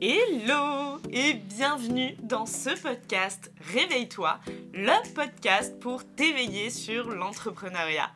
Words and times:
Hello 0.00 1.00
et 1.10 1.34
bienvenue 1.34 2.14
dans 2.22 2.46
ce 2.46 2.70
podcast 2.80 3.50
Réveille-toi, 3.74 4.38
le 4.72 5.12
podcast 5.12 5.76
pour 5.80 6.04
t'éveiller 6.14 6.70
sur 6.70 7.08
l'entrepreneuriat. 7.08 8.08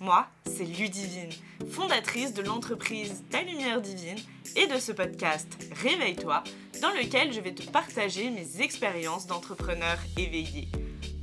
Moi, 0.00 0.26
c'est 0.44 0.66
Ludivine, 0.66 1.30
fondatrice 1.70 2.34
de 2.34 2.42
l'entreprise 2.42 3.24
Ta 3.30 3.40
Lumière 3.40 3.80
Divine 3.80 4.18
et 4.54 4.66
de 4.66 4.78
ce 4.78 4.92
podcast 4.92 5.48
Réveille-toi, 5.82 6.44
dans 6.82 6.90
lequel 6.90 7.32
je 7.32 7.40
vais 7.40 7.54
te 7.54 7.66
partager 7.70 8.28
mes 8.28 8.60
expériences 8.60 9.26
d'entrepreneur 9.26 9.96
éveillé. 10.18 10.68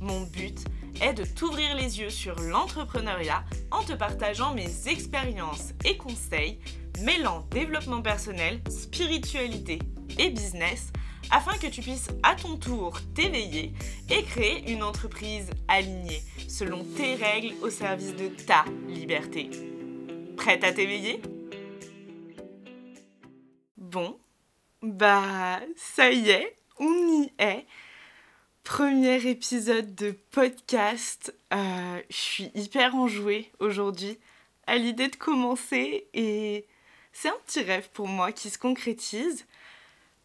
Mon 0.00 0.22
but 0.22 0.58
est 1.00 1.14
de 1.14 1.24
t'ouvrir 1.24 1.76
les 1.76 2.00
yeux 2.00 2.10
sur 2.10 2.34
l'entrepreneuriat 2.40 3.44
en 3.70 3.84
te 3.84 3.92
partageant 3.92 4.52
mes 4.52 4.88
expériences 4.88 5.74
et 5.84 5.96
conseils 5.96 6.58
mêlant 7.04 7.46
développement 7.52 8.02
personnel, 8.02 8.60
spiritualité 8.68 9.78
et 10.18 10.30
business 10.30 10.92
afin 11.30 11.56
que 11.58 11.66
tu 11.66 11.82
puisses 11.82 12.08
à 12.22 12.34
ton 12.34 12.56
tour 12.56 12.98
t'éveiller 13.14 13.72
et 14.10 14.22
créer 14.22 14.70
une 14.70 14.82
entreprise 14.82 15.50
alignée 15.68 16.22
selon 16.48 16.84
tes 16.84 17.14
règles 17.14 17.54
au 17.62 17.70
service 17.70 18.14
de 18.14 18.28
ta 18.28 18.64
liberté. 18.86 19.50
Prête 20.36 20.64
à 20.64 20.72
t'éveiller? 20.72 21.20
Bon, 23.76 24.18
bah 24.82 25.60
ça 25.76 26.10
y 26.10 26.30
est, 26.30 26.56
on 26.78 27.22
y 27.22 27.32
est. 27.38 27.66
Premier 28.64 29.26
épisode 29.26 29.94
de 29.94 30.10
podcast. 30.30 31.34
Euh, 31.54 32.02
je 32.10 32.16
suis 32.16 32.50
hyper 32.54 32.94
enjouée 32.94 33.50
aujourd'hui 33.60 34.18
à 34.66 34.76
l'idée 34.76 35.08
de 35.08 35.16
commencer 35.16 36.06
et 36.12 36.66
c'est 37.12 37.30
un 37.30 37.36
petit 37.46 37.62
rêve 37.62 37.88
pour 37.94 38.06
moi 38.06 38.30
qui 38.30 38.50
se 38.50 38.58
concrétise. 38.58 39.46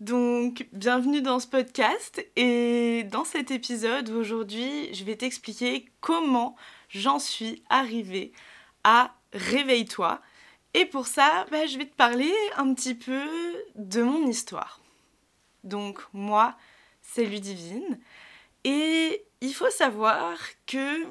Donc, 0.04 0.68
bienvenue 0.74 1.22
dans 1.22 1.40
ce 1.40 1.48
podcast 1.48 2.22
et 2.36 3.06
dans 3.06 3.24
cet 3.24 3.52
épisode 3.52 4.10
aujourd'hui, 4.10 4.94
je 4.94 5.06
vais 5.06 5.16
t'expliquer 5.16 5.86
comment 6.02 6.58
j'en 6.90 7.20
suis 7.20 7.64
arrivée 7.70 8.34
à 8.84 9.16
Réveille-toi. 9.32 10.20
Et 10.74 10.86
pour 10.86 11.08
ça, 11.08 11.46
bah, 11.52 11.68
je 11.68 11.78
vais 11.78 11.86
te 11.86 11.96
parler 11.96 12.34
un 12.58 12.74
petit 12.74 12.96
peu 12.96 13.24
de 13.76 14.02
mon 14.02 14.28
histoire. 14.28 14.82
Donc, 15.64 16.02
moi, 16.12 16.58
c'est 17.02 17.24
Ludivine. 17.24 17.98
Et 18.66 19.24
il 19.40 19.54
faut 19.54 19.72
savoir 19.72 20.38
que 20.68 21.06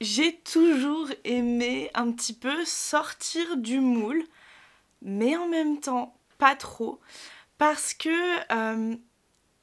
j'ai 0.00 0.36
toujours 0.36 1.08
aimé 1.24 1.90
un 1.94 2.12
petit 2.12 2.34
peu 2.34 2.64
sortir 2.66 3.56
du 3.56 3.80
moule, 3.80 4.22
mais 5.00 5.36
en 5.36 5.48
même 5.48 5.80
temps, 5.80 6.14
pas 6.38 6.54
trop 6.54 7.00
parce 7.62 7.94
que 7.94 8.08
euh, 8.52 8.96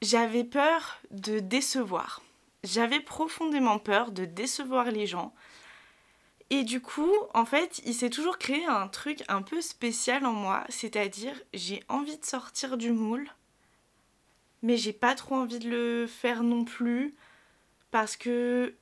j'avais 0.01 0.45
peur 0.45 1.01
de 1.11 1.39
décevoir. 1.39 2.21
J'avais 2.63 3.01
profondément 3.01 3.77
peur 3.77 4.13
de 4.13 4.23
décevoir 4.23 4.89
les 4.89 5.05
gens. 5.05 5.33
Et 6.49 6.63
du 6.63 6.79
coup, 6.79 7.11
en 7.33 7.43
fait, 7.43 7.81
il 7.85 7.93
s'est 7.93 8.09
toujours 8.09 8.37
créé 8.37 8.65
un 8.65 8.87
truc 8.87 9.25
un 9.27 9.41
peu 9.41 9.59
spécial 9.59 10.25
en 10.25 10.31
moi, 10.31 10.63
c'est-à-dire 10.69 11.33
j'ai 11.53 11.83
envie 11.89 12.17
de 12.17 12.23
sortir 12.23 12.77
du 12.77 12.93
moule, 12.93 13.29
mais 14.61 14.77
j'ai 14.77 14.93
pas 14.93 15.13
trop 15.13 15.35
envie 15.35 15.59
de 15.59 15.69
le 15.69 16.07
faire 16.07 16.41
non 16.41 16.63
plus 16.63 17.15
parce 17.91 18.15
que 18.15 18.75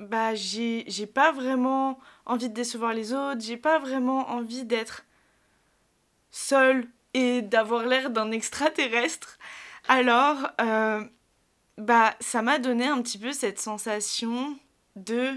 bah 0.00 0.34
j'ai 0.34 1.06
pas 1.14 1.30
vraiment 1.30 2.00
envie 2.26 2.48
de 2.48 2.54
décevoir 2.54 2.92
les 2.92 3.12
autres, 3.12 3.40
j'ai 3.40 3.56
pas 3.56 3.78
vraiment 3.78 4.30
envie 4.30 4.64
d'être 4.64 5.04
seule 6.32 6.88
et 7.14 7.42
d'avoir 7.42 7.86
l'air 7.86 8.10
d'un 8.10 8.30
extraterrestre. 8.30 9.38
Alors, 9.88 10.36
euh, 10.60 11.04
bah, 11.78 12.14
ça 12.20 12.42
m'a 12.42 12.58
donné 12.58 12.86
un 12.86 13.00
petit 13.02 13.18
peu 13.18 13.32
cette 13.32 13.60
sensation 13.60 14.56
de 14.96 15.32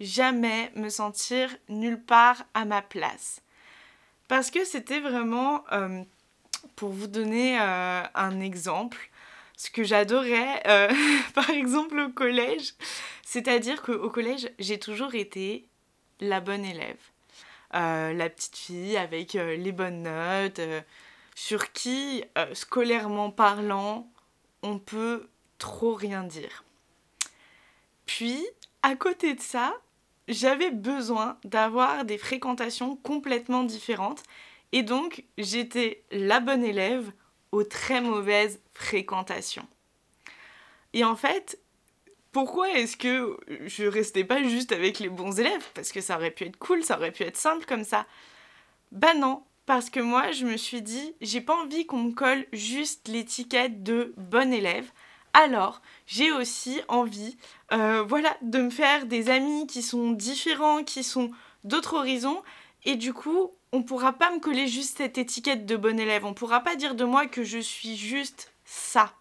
jamais 0.00 0.70
me 0.76 0.88
sentir 0.88 1.54
nulle 1.68 2.02
part 2.02 2.44
à 2.54 2.64
ma 2.64 2.82
place. 2.82 3.42
Parce 4.28 4.50
que 4.50 4.64
c'était 4.64 5.00
vraiment, 5.00 5.64
euh, 5.72 6.02
pour 6.76 6.90
vous 6.90 7.06
donner 7.06 7.58
euh, 7.60 8.02
un 8.14 8.40
exemple, 8.40 9.10
ce 9.56 9.70
que 9.70 9.84
j'adorais, 9.84 10.62
par 11.34 11.50
exemple 11.50 11.98
au 11.98 12.08
collège, 12.08 12.74
c'est-à-dire 13.24 13.82
qu'au 13.82 14.10
collège, 14.10 14.50
j'ai 14.58 14.78
toujours 14.78 15.14
été 15.14 15.68
la 16.20 16.40
bonne 16.40 16.64
élève. 16.64 16.98
Euh, 17.74 18.12
la 18.12 18.28
petite 18.28 18.56
fille 18.56 18.96
avec 18.96 19.36
euh, 19.36 19.56
les 19.56 19.70
bonnes 19.70 20.02
notes, 20.02 20.58
euh, 20.58 20.80
sur 21.36 21.72
qui, 21.72 22.24
scolairement 22.52 23.30
parlant, 23.30 24.10
on 24.62 24.78
peut 24.78 25.28
trop 25.58 25.94
rien 25.94 26.24
dire. 26.24 26.64
Puis, 28.04 28.46
à 28.82 28.94
côté 28.96 29.34
de 29.34 29.40
ça, 29.40 29.74
j'avais 30.28 30.70
besoin 30.70 31.38
d'avoir 31.44 32.04
des 32.04 32.18
fréquentations 32.18 32.96
complètement 32.96 33.62
différentes 33.62 34.22
et 34.72 34.82
donc 34.82 35.24
j'étais 35.38 36.02
la 36.10 36.40
bonne 36.40 36.64
élève 36.64 37.10
aux 37.52 37.64
très 37.64 38.00
mauvaises 38.00 38.60
fréquentations. 38.74 39.66
Et 40.92 41.04
en 41.04 41.16
fait, 41.16 41.58
pourquoi 42.32 42.70
est-ce 42.70 42.96
que 42.96 43.36
je 43.66 43.84
restais 43.84 44.24
pas 44.24 44.42
juste 44.42 44.72
avec 44.72 44.98
les 44.98 45.08
bons 45.08 45.38
élèves? 45.38 45.64
Parce 45.74 45.92
que 45.92 46.00
ça 46.00 46.16
aurait 46.16 46.30
pu 46.30 46.44
être 46.44 46.58
cool, 46.58 46.84
ça 46.84 46.96
aurait 46.96 47.12
pu 47.12 47.24
être 47.24 47.36
simple 47.36 47.66
comme 47.66 47.84
ça. 47.84 48.06
Bah 48.92 49.14
non, 49.14 49.42
parce 49.66 49.90
que 49.90 50.00
moi 50.00 50.30
je 50.32 50.46
me 50.46 50.56
suis 50.56 50.82
dit, 50.82 51.14
j'ai 51.20 51.40
pas 51.40 51.56
envie 51.56 51.86
qu'on 51.86 52.04
me 52.04 52.12
colle 52.12 52.46
juste 52.52 53.08
l'étiquette 53.08 53.82
de 53.82 54.14
bon 54.16 54.52
élève. 54.52 54.90
Alors, 55.32 55.80
j'ai 56.06 56.32
aussi 56.32 56.80
envie, 56.88 57.36
euh, 57.72 58.02
voilà, 58.02 58.36
de 58.42 58.62
me 58.62 58.70
faire 58.70 59.06
des 59.06 59.30
amis 59.30 59.66
qui 59.66 59.82
sont 59.82 60.10
différents, 60.10 60.82
qui 60.82 61.04
sont 61.04 61.30
d'autres 61.62 61.94
horizons. 61.94 62.42
Et 62.84 62.96
du 62.96 63.12
coup, 63.12 63.52
on 63.72 63.82
pourra 63.82 64.12
pas 64.12 64.32
me 64.32 64.40
coller 64.40 64.66
juste 64.66 64.98
cette 64.98 65.18
étiquette 65.18 65.66
de 65.66 65.76
bon 65.76 66.00
élève. 66.00 66.24
On 66.24 66.34
pourra 66.34 66.60
pas 66.60 66.74
dire 66.74 66.96
de 66.96 67.04
moi 67.04 67.26
que 67.26 67.44
je 67.44 67.58
suis 67.58 67.96
juste 67.96 68.52
ça. 68.64 69.14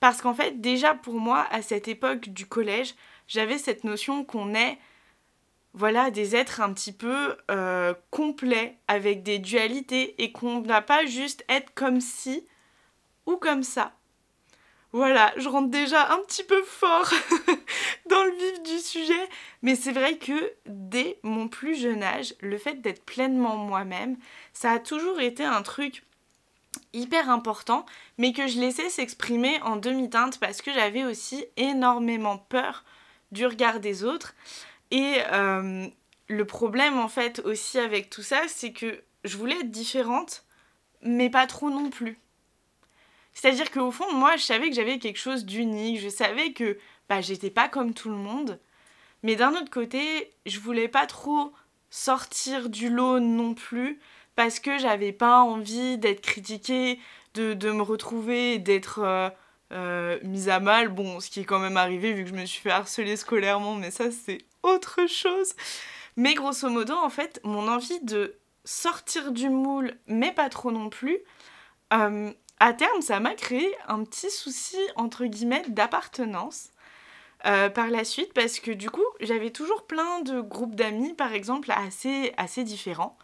Parce 0.00 0.22
qu'en 0.22 0.34
fait, 0.34 0.60
déjà 0.60 0.94
pour 0.94 1.14
moi, 1.14 1.46
à 1.50 1.62
cette 1.62 1.88
époque 1.88 2.28
du 2.28 2.46
collège, 2.46 2.94
j'avais 3.26 3.58
cette 3.58 3.84
notion 3.84 4.24
qu'on 4.24 4.54
est 4.54 4.78
voilà, 5.74 6.10
des 6.10 6.34
êtres 6.34 6.60
un 6.60 6.72
petit 6.72 6.92
peu 6.92 7.36
euh, 7.50 7.94
complets, 8.10 8.78
avec 8.88 9.22
des 9.22 9.38
dualités, 9.38 10.20
et 10.22 10.32
qu'on 10.32 10.60
n'a 10.62 10.82
pas 10.82 11.06
juste 11.06 11.44
être 11.48 11.72
comme 11.74 12.00
ci 12.00 12.46
ou 13.26 13.36
comme 13.36 13.62
ça. 13.62 13.92
Voilà, 14.92 15.32
je 15.36 15.48
rentre 15.48 15.68
déjà 15.68 16.12
un 16.12 16.18
petit 16.20 16.42
peu 16.42 16.62
fort 16.62 17.10
dans 18.08 18.24
le 18.24 18.32
vif 18.32 18.62
du 18.62 18.78
sujet, 18.78 19.28
mais 19.60 19.74
c'est 19.74 19.92
vrai 19.92 20.16
que 20.16 20.52
dès 20.66 21.20
mon 21.22 21.46
plus 21.46 21.76
jeune 21.76 22.02
âge, 22.02 22.34
le 22.40 22.56
fait 22.56 22.80
d'être 22.80 23.04
pleinement 23.04 23.56
moi-même, 23.56 24.16
ça 24.54 24.72
a 24.72 24.78
toujours 24.78 25.20
été 25.20 25.44
un 25.44 25.60
truc 25.60 26.02
hyper 26.98 27.30
important, 27.30 27.86
mais 28.18 28.32
que 28.32 28.46
je 28.46 28.60
laissais 28.60 28.88
s'exprimer 28.88 29.60
en 29.62 29.76
demi-teinte 29.76 30.38
parce 30.38 30.62
que 30.62 30.72
j'avais 30.72 31.04
aussi 31.04 31.44
énormément 31.56 32.38
peur 32.38 32.84
du 33.32 33.46
regard 33.46 33.80
des 33.80 34.04
autres. 34.04 34.34
Et 34.90 35.16
euh, 35.32 35.86
le 36.28 36.44
problème 36.44 36.98
en 36.98 37.08
fait 37.08 37.40
aussi 37.40 37.78
avec 37.78 38.10
tout 38.10 38.22
ça, 38.22 38.42
c'est 38.48 38.72
que 38.72 39.02
je 39.24 39.36
voulais 39.36 39.58
être 39.60 39.70
différente, 39.70 40.44
mais 41.02 41.30
pas 41.30 41.46
trop 41.46 41.70
non 41.70 41.90
plus. 41.90 42.18
C'est-à-dire 43.34 43.70
qu'au 43.70 43.90
fond, 43.90 44.12
moi, 44.12 44.36
je 44.36 44.42
savais 44.42 44.68
que 44.68 44.74
j'avais 44.74 44.98
quelque 44.98 45.18
chose 45.18 45.44
d'unique, 45.44 46.00
je 46.00 46.08
savais 46.08 46.52
que 46.52 46.78
bah, 47.08 47.20
j'étais 47.20 47.50
pas 47.50 47.68
comme 47.68 47.94
tout 47.94 48.08
le 48.08 48.16
monde, 48.16 48.58
mais 49.22 49.36
d'un 49.36 49.52
autre 49.52 49.70
côté, 49.70 50.32
je 50.46 50.58
voulais 50.58 50.88
pas 50.88 51.06
trop 51.06 51.52
sortir 51.90 52.68
du 52.68 52.90
lot 52.90 53.20
non 53.20 53.54
plus, 53.54 54.00
parce 54.38 54.60
que 54.60 54.78
j'avais 54.78 55.10
pas 55.10 55.40
envie 55.40 55.98
d'être 55.98 56.20
critiquée, 56.20 57.00
de, 57.34 57.72
me 57.72 57.82
retrouver, 57.82 58.60
d'être 58.60 59.00
euh, 59.02 59.30
euh, 59.72 60.16
mise 60.22 60.48
à 60.48 60.60
mal. 60.60 60.90
Bon, 60.90 61.18
ce 61.18 61.28
qui 61.28 61.40
est 61.40 61.44
quand 61.44 61.58
même 61.58 61.76
arrivé 61.76 62.12
vu 62.12 62.22
que 62.22 62.30
je 62.30 62.36
me 62.36 62.46
suis 62.46 62.60
fait 62.60 62.70
harceler 62.70 63.16
scolairement, 63.16 63.74
mais 63.74 63.90
ça 63.90 64.12
c'est 64.12 64.38
autre 64.62 65.08
chose. 65.08 65.54
Mais 66.14 66.34
grosso 66.34 66.70
modo, 66.70 66.94
en 66.94 67.10
fait, 67.10 67.40
mon 67.42 67.66
envie 67.66 67.98
de 68.02 68.36
sortir 68.64 69.32
du 69.32 69.50
moule, 69.50 69.96
mais 70.06 70.30
pas 70.30 70.48
trop 70.50 70.70
non 70.70 70.88
plus, 70.88 71.18
euh, 71.92 72.30
à 72.60 72.72
terme, 72.74 73.00
ça 73.00 73.18
m'a 73.18 73.34
créé 73.34 73.74
un 73.88 74.04
petit 74.04 74.30
souci, 74.30 74.78
entre 74.94 75.24
guillemets, 75.24 75.64
d'appartenance. 75.66 76.70
par 77.42 77.90
la 77.90 78.04
suite 78.04 78.32
parce 78.34 78.60
que 78.60 78.72
du 78.72 78.90
coup 78.90 79.08
j'avais 79.20 79.50
toujours 79.50 79.86
plein 79.86 80.20
de 80.22 80.40
groupes 80.40 80.74
d'amis 80.74 81.14
par 81.14 81.32
exemple 81.32 81.70
assez, 81.70 82.32
assez 82.36 82.64
différents 82.64 83.16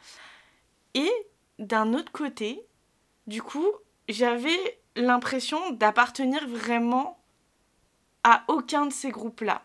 et 0.94 1.10
d'un 1.58 1.94
autre 1.94 2.12
côté, 2.12 2.64
du 3.26 3.42
coup, 3.42 3.66
j'avais 4.08 4.80
l'impression 4.96 5.70
d'appartenir 5.70 6.46
vraiment 6.48 7.18
à 8.22 8.44
aucun 8.48 8.86
de 8.86 8.92
ces 8.92 9.10
groupes-là. 9.10 9.62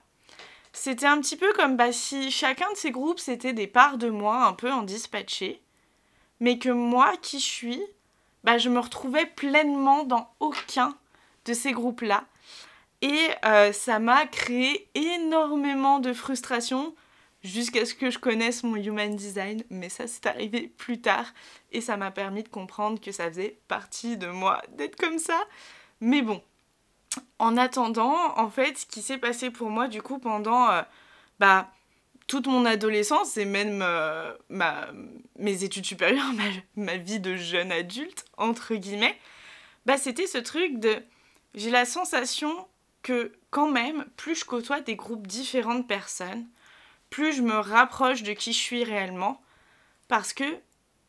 C'était 0.73 1.07
un 1.07 1.19
petit 1.19 1.37
peu 1.37 1.51
comme 1.53 1.77
bah, 1.77 1.91
si 1.91 2.31
chacun 2.31 2.71
de 2.71 2.77
ces 2.77 2.91
groupes 2.91 3.19
c'était 3.19 3.53
des 3.53 3.67
parts 3.67 3.97
de 3.97 4.09
moi 4.09 4.45
un 4.45 4.53
peu 4.53 4.71
en 4.71 4.83
dispatché, 4.83 5.61
mais 6.39 6.59
que 6.59 6.69
moi 6.69 7.17
qui 7.21 7.39
suis, 7.39 7.81
bah, 8.43 8.57
je 8.57 8.69
me 8.69 8.79
retrouvais 8.79 9.25
pleinement 9.25 10.03
dans 10.03 10.31
aucun 10.39 10.95
de 11.45 11.53
ces 11.53 11.71
groupes-là. 11.71 12.25
Et 13.01 13.29
euh, 13.45 13.71
ça 13.71 13.99
m'a 13.99 14.25
créé 14.25 14.89
énormément 14.93 15.99
de 15.99 16.13
frustration 16.13 16.93
jusqu'à 17.43 17.85
ce 17.85 17.93
que 17.93 18.09
je 18.09 18.19
connaisse 18.19 18.63
mon 18.63 18.75
human 18.75 19.15
design. 19.15 19.63
Mais 19.69 19.89
ça, 19.89 20.07
c'est 20.07 20.25
arrivé 20.25 20.67
plus 20.77 21.01
tard. 21.01 21.33
Et 21.71 21.81
ça 21.81 21.97
m'a 21.97 22.11
permis 22.11 22.43
de 22.43 22.49
comprendre 22.49 22.99
que 22.99 23.11
ça 23.11 23.29
faisait 23.29 23.59
partie 23.67 24.17
de 24.17 24.27
moi 24.27 24.61
d'être 24.77 24.95
comme 24.95 25.19
ça. 25.19 25.39
Mais 26.01 26.21
bon, 26.21 26.41
en 27.39 27.57
attendant, 27.57 28.37
en 28.37 28.49
fait, 28.49 28.77
ce 28.77 28.85
qui 28.85 29.01
s'est 29.01 29.17
passé 29.17 29.49
pour 29.49 29.69
moi, 29.69 29.87
du 29.87 30.01
coup, 30.01 30.19
pendant 30.19 30.69
euh, 30.69 30.81
bah, 31.39 31.71
toute 32.27 32.47
mon 32.47 32.65
adolescence 32.65 33.37
et 33.37 33.45
même 33.45 33.81
euh, 33.81 34.33
mes 35.37 35.63
études 35.63 35.85
supérieures, 35.85 36.31
ma, 36.75 36.97
vie 36.97 37.19
de 37.19 37.35
jeune 37.35 37.71
adulte, 37.71 38.25
entre 38.37 38.75
guillemets, 38.75 39.17
bah, 39.85 39.97
c'était 39.97 40.27
ce 40.27 40.37
truc 40.37 40.79
de... 40.79 41.03
J'ai 41.55 41.71
la 41.71 41.85
sensation 41.85 42.67
que 43.01 43.31
quand 43.49 43.69
même, 43.69 44.05
plus 44.17 44.35
je 44.35 44.45
côtoie 44.45 44.81
des 44.81 44.95
groupes 44.95 45.25
différents 45.25 45.79
de 45.79 45.85
personnes, 45.85 46.45
plus 47.09 47.33
je 47.33 47.41
me 47.41 47.57
rapproche 47.57 48.23
de 48.23 48.33
qui 48.33 48.53
je 48.53 48.57
suis 48.57 48.83
réellement, 48.83 49.41
parce 50.07 50.33
que, 50.33 50.59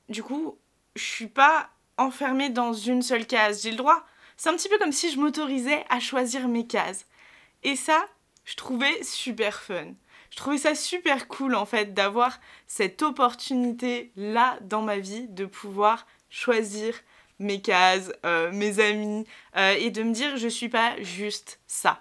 du 0.08 0.23
coup, 0.23 0.58
je 0.97 1.05
suis 1.05 1.29
pas 1.29 1.70
enfermée 1.99 2.50
dans 2.50 2.73
une 2.73 3.02
seule 3.02 3.26
case. 3.26 3.62
J'ai 3.62 3.70
le 3.70 3.76
droit. 3.76 4.05
C'est 4.37 4.49
un 4.49 4.56
petit 4.56 4.69
peu 4.69 4.79
comme 4.79 4.93
si 4.93 5.11
je 5.11 5.19
m'autorisais 5.19 5.85
à 5.91 6.00
choisir 6.00 6.49
mes 6.49 6.67
cases. 6.67 7.06
Et 7.62 7.76
ça, 7.76 8.06
je 8.44 8.56
trouvais 8.56 9.02
super 9.02 9.61
fun 9.61 9.94
je 10.31 10.37
trouvais 10.37 10.58
ça 10.58 10.75
super 10.75 11.29
cool 11.29 11.55
en 11.55 11.67
fait 11.67 11.93
d'avoir 11.93 12.41
cette 12.67 13.03
opportunité 13.03 14.12
là 14.17 14.58
dans 14.62 14.82
ma 14.82 14.99
vie 14.99 15.26
de 15.29 15.44
pouvoir 15.44 16.06
choisir 16.31 16.94
mes 17.41 17.61
cases, 17.61 18.12
euh, 18.25 18.53
mes 18.53 18.81
amis 18.81 19.26
euh, 19.56 19.75
et 19.79 19.91
de 19.91 20.03
me 20.03 20.12
dire 20.12 20.37
je 20.37 20.49
suis 20.49 20.69
pas 20.69 21.00
juste 21.03 21.58
ça. 21.67 22.00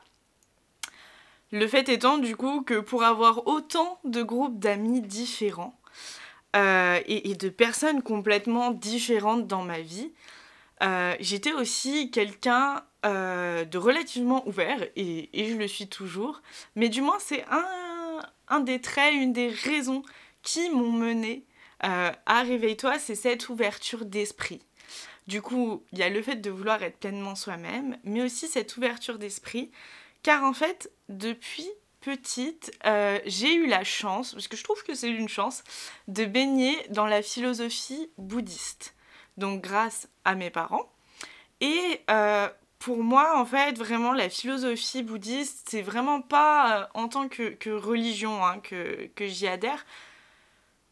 Le 1.52 1.68
fait 1.68 1.90
étant 1.90 2.18
du 2.18 2.36
coup 2.36 2.62
que 2.62 2.80
pour 2.80 3.04
avoir 3.04 3.48
autant 3.48 4.00
de 4.04 4.22
groupes 4.22 4.60
d'amis 4.60 5.02
différents 5.02 5.80
euh, 6.56 7.00
et, 7.08 7.36
de 7.36 7.50
personnes 7.50 8.02
complètement 8.02 8.72
différentes 8.72 9.48
dans 9.48 9.64
ma 9.64 9.82
vie, 9.82 10.12
j'étais 11.20 11.54
aussi 11.54 12.12
quelqu'un 12.12 12.84
de 13.04 13.78
relativement 13.78 14.48
ouvert 14.48 14.82
et, 14.96 15.30
je 15.34 15.56
le 15.56 15.68
suis 15.68 15.88
toujours, 15.88 16.42
mais 16.76 16.90
du 16.90 17.02
moins 17.02 17.18
c'est 17.20 17.44
un 18.48 18.60
des 18.60 18.80
traits, 18.80 19.14
une 19.14 19.34
des 19.34 19.50
raisons 19.50 20.04
qui 20.44 20.70
m'ont 20.70 20.92
mené 20.92 21.46
euh, 21.84 22.12
à 22.26 22.42
Réveille-toi, 22.44 23.00
c'est 23.00 23.16
cette 23.16 23.50
ouverture 23.50 24.06
d'esprit. 24.06 24.62
Du 25.28 25.42
coup, 25.42 25.84
il 25.92 26.00
y 26.00 26.04
a 26.04 26.10
le 26.10 26.22
fait 26.22 26.38
de 26.38 26.50
vouloir 26.50 26.82
être 26.82 26.98
pleinement 26.98 27.36
soi-même, 27.36 27.98
mais 28.04 28.24
aussi 28.24 28.48
cette 28.48 28.76
ouverture 28.78 29.20
d'esprit, 29.20 29.72
car 30.24 30.44
en 30.44 30.54
fait, 30.54 30.92
depuis 31.08 31.70
petite, 32.02 32.72
euh, 32.86 33.20
j'ai 33.26 33.54
eu 33.54 33.68
la 33.68 33.84
chance, 33.84 34.34
parce 34.34 34.48
que 34.48 34.58
je 34.58 34.64
trouve 34.64 34.84
que 34.84 34.94
c'est 34.94 35.10
une 35.10 35.30
chance, 35.30 35.64
de 36.08 36.26
baigner 36.26 36.78
dans 36.90 37.06
la 37.06 37.22
philosophie 37.22 38.10
bouddhiste. 38.18 38.96
Donc 39.38 39.62
grâce 39.62 40.10
à 40.26 40.36
mes 40.36 40.50
parents. 40.50 40.92
Et 41.62 42.02
euh, 42.10 42.48
pour 42.78 43.04
moi, 43.04 43.40
en 43.40 43.46
fait, 43.46 43.78
vraiment, 43.78 44.14
la 44.14 44.30
philosophie 44.30 45.04
bouddhiste, 45.04 45.68
c'est 45.70 45.82
vraiment 45.82 46.22
pas 46.22 46.80
euh, 46.82 46.86
en 46.94 47.08
tant 47.08 47.28
que, 47.28 47.70
religion 47.70 48.46
hein, 48.46 48.60
que, 48.60 49.10
j'y 49.20 49.48
adhère, 49.48 49.86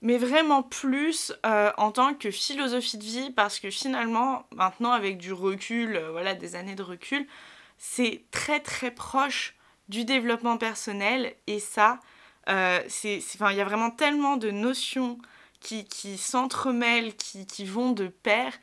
mais 0.02 0.18
vraiment 0.18 0.62
plus 0.62 1.34
en 1.44 1.92
tant 1.92 2.14
que 2.14 2.30
philosophie 2.30 2.98
de 2.98 3.04
vie, 3.04 3.32
parce 3.32 3.60
que 3.60 3.72
finalement, 3.72 4.46
maintenant, 4.52 4.92
avec 4.92 5.18
du 5.18 5.34
recul, 5.34 6.00
voilà, 6.12 6.36
des 6.36 6.56
années 6.56 6.76
de 6.76 6.84
recul, 6.84 7.28
c'est 7.78 8.24
très 8.32 8.60
très 8.60 8.92
proche 8.92 9.56
du 9.90 10.06
développement 10.06 10.58
personnel, 10.58 11.36
et 11.48 11.60
ça, 11.60 12.00
c'est, 12.88 13.20
il 13.20 13.56
y 13.56 13.62
a 13.62 13.66
vraiment 13.66 13.92
tellement 13.92 14.38
de 14.38 14.52
notions 14.52 15.18
qui, 15.60 15.86
qui 15.86 16.18
s'entremêlent, 16.18 17.16
qui, 17.16 17.46
qui 17.46 17.66
vont 17.66 17.92
de 17.92 18.08
pair, 18.08 18.54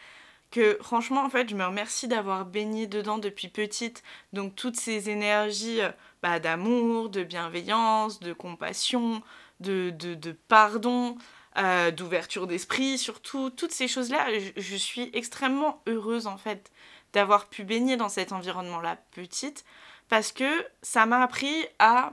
que 0.54 0.78
franchement, 0.80 1.24
en 1.24 1.30
fait, 1.30 1.48
je 1.48 1.56
me 1.56 1.64
remercie 1.64 2.06
d'avoir 2.06 2.44
baigné 2.44 2.86
dedans 2.86 3.18
depuis 3.18 3.48
petite. 3.48 4.04
Donc 4.32 4.54
toutes 4.54 4.76
ces 4.76 5.10
énergies 5.10 5.80
euh, 5.80 5.90
bah, 6.22 6.38
d'amour, 6.38 7.08
de 7.08 7.24
bienveillance, 7.24 8.20
de 8.20 8.32
compassion, 8.32 9.20
de, 9.58 9.90
de, 9.90 10.32
pardon, 10.46 11.16
euh, 11.58 11.90
d'ouverture 11.90 12.46
d'esprit, 12.46 12.98
surtout 12.98 13.50
toutes 13.50 13.72
ces 13.72 13.88
choses-là, 13.88 14.26
je, 14.56 14.76
suis 14.76 15.10
extrêmement 15.12 15.82
heureuse 15.88 16.28
en 16.28 16.36
fait 16.36 16.70
d'avoir 17.14 17.48
pu 17.48 17.64
baigner 17.64 17.96
dans 17.96 18.10
cet 18.10 18.32
environnement-là 18.32 18.98
petite 19.12 19.64
parce 20.08 20.32
que 20.32 20.66
ça 20.82 21.06
m'a 21.06 21.22
appris 21.22 21.66
à 21.78 22.12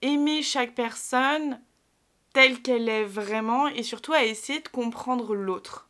aimer 0.00 0.42
chaque 0.42 0.74
personne 0.74 1.60
telle 2.32 2.62
qu'elle 2.62 2.88
est 2.88 3.04
vraiment 3.04 3.66
et 3.68 3.82
surtout 3.82 4.12
à 4.12 4.24
essayer 4.24 4.60
de 4.60 4.68
comprendre 4.68 5.34
l'autre 5.34 5.86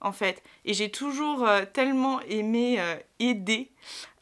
en 0.00 0.12
fait. 0.12 0.42
Et 0.64 0.74
j'ai 0.74 0.90
toujours 0.90 1.46
euh, 1.46 1.64
tellement 1.64 2.20
aimé 2.22 2.76
euh, 2.78 2.96
aider, 3.18 3.72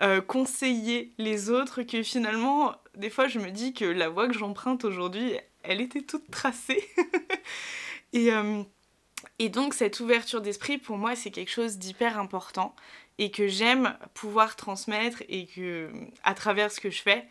euh, 0.03 0.21
conseiller 0.21 1.13
les 1.19 1.51
autres 1.51 1.83
que 1.83 2.03
finalement, 2.03 2.75
des 2.97 3.11
fois, 3.11 3.29
je 3.29 3.39
me 3.39 3.51
dis 3.51 3.75
que 3.75 3.85
la 3.85 4.09
voie 4.09 4.27
que 4.27 4.35
j'emprunte 4.35 4.85
aujourd'hui, 4.85 5.35
elle 5.63 5.81
était 5.81 6.03
toute 6.03 6.31
tracée. 6.31 6.83
et 9.39 9.49
donc, 9.49 9.75
cette 9.75 10.01
ouverture 10.01 10.41
d'esprit, 10.41 10.79
pour 10.79 10.97
moi, 10.97 11.17
c'est 11.17 11.31
quelque 11.31 11.51
chose 11.51 11.79
d'hyper 11.79 12.19
important 12.19 12.75
et 13.19 13.31
que 13.31 13.49
j'aime 13.49 13.97
pouvoir 14.15 14.57
transmettre 14.57 15.23
et 15.29 15.47
que, 15.47 15.91
à 16.23 16.35
travers 16.35 16.71
ce 16.71 16.81
que 16.81 16.91
je 16.91 17.03
fais, 17.03 17.25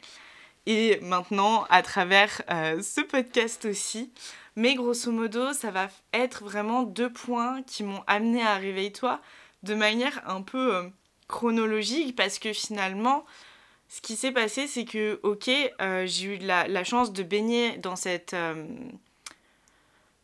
et 0.65 0.99
maintenant 1.01 1.65
à 1.69 1.83
travers 1.83 2.41
ce 2.49 3.01
podcast 3.01 3.65
aussi, 3.65 4.11
mais 4.55 4.75
grosso 4.75 5.11
modo, 5.11 5.51
ça 5.53 5.69
va 5.69 5.89
être 6.13 6.43
vraiment 6.43 6.83
deux 6.83 7.11
points 7.11 7.61
qui 7.63 7.83
m'ont 7.83 8.03
amené 8.07 8.41
à 8.41 8.55
Réveille-toi 8.55 9.19
de 9.63 9.75
manière 9.75 10.21
un 10.29 10.41
peu 10.41 10.75
euh, 10.75 10.83
chronologique 11.27 12.15
parce 12.15 12.39
que 12.39 12.53
finalement, 12.53 13.25
ce 13.89 13.99
qui 13.99 14.15
s'est 14.15 14.31
passé, 14.31 14.67
c'est 14.67 14.85
que, 14.85 15.19
ok, 15.23 15.49
euh, 15.81 16.05
j'ai 16.07 16.35
eu 16.35 16.37
la, 16.37 16.83
chance 16.83 17.11
de 17.11 17.23
baigner 17.23 17.77
dans 17.77 17.95
cette. 17.95 18.35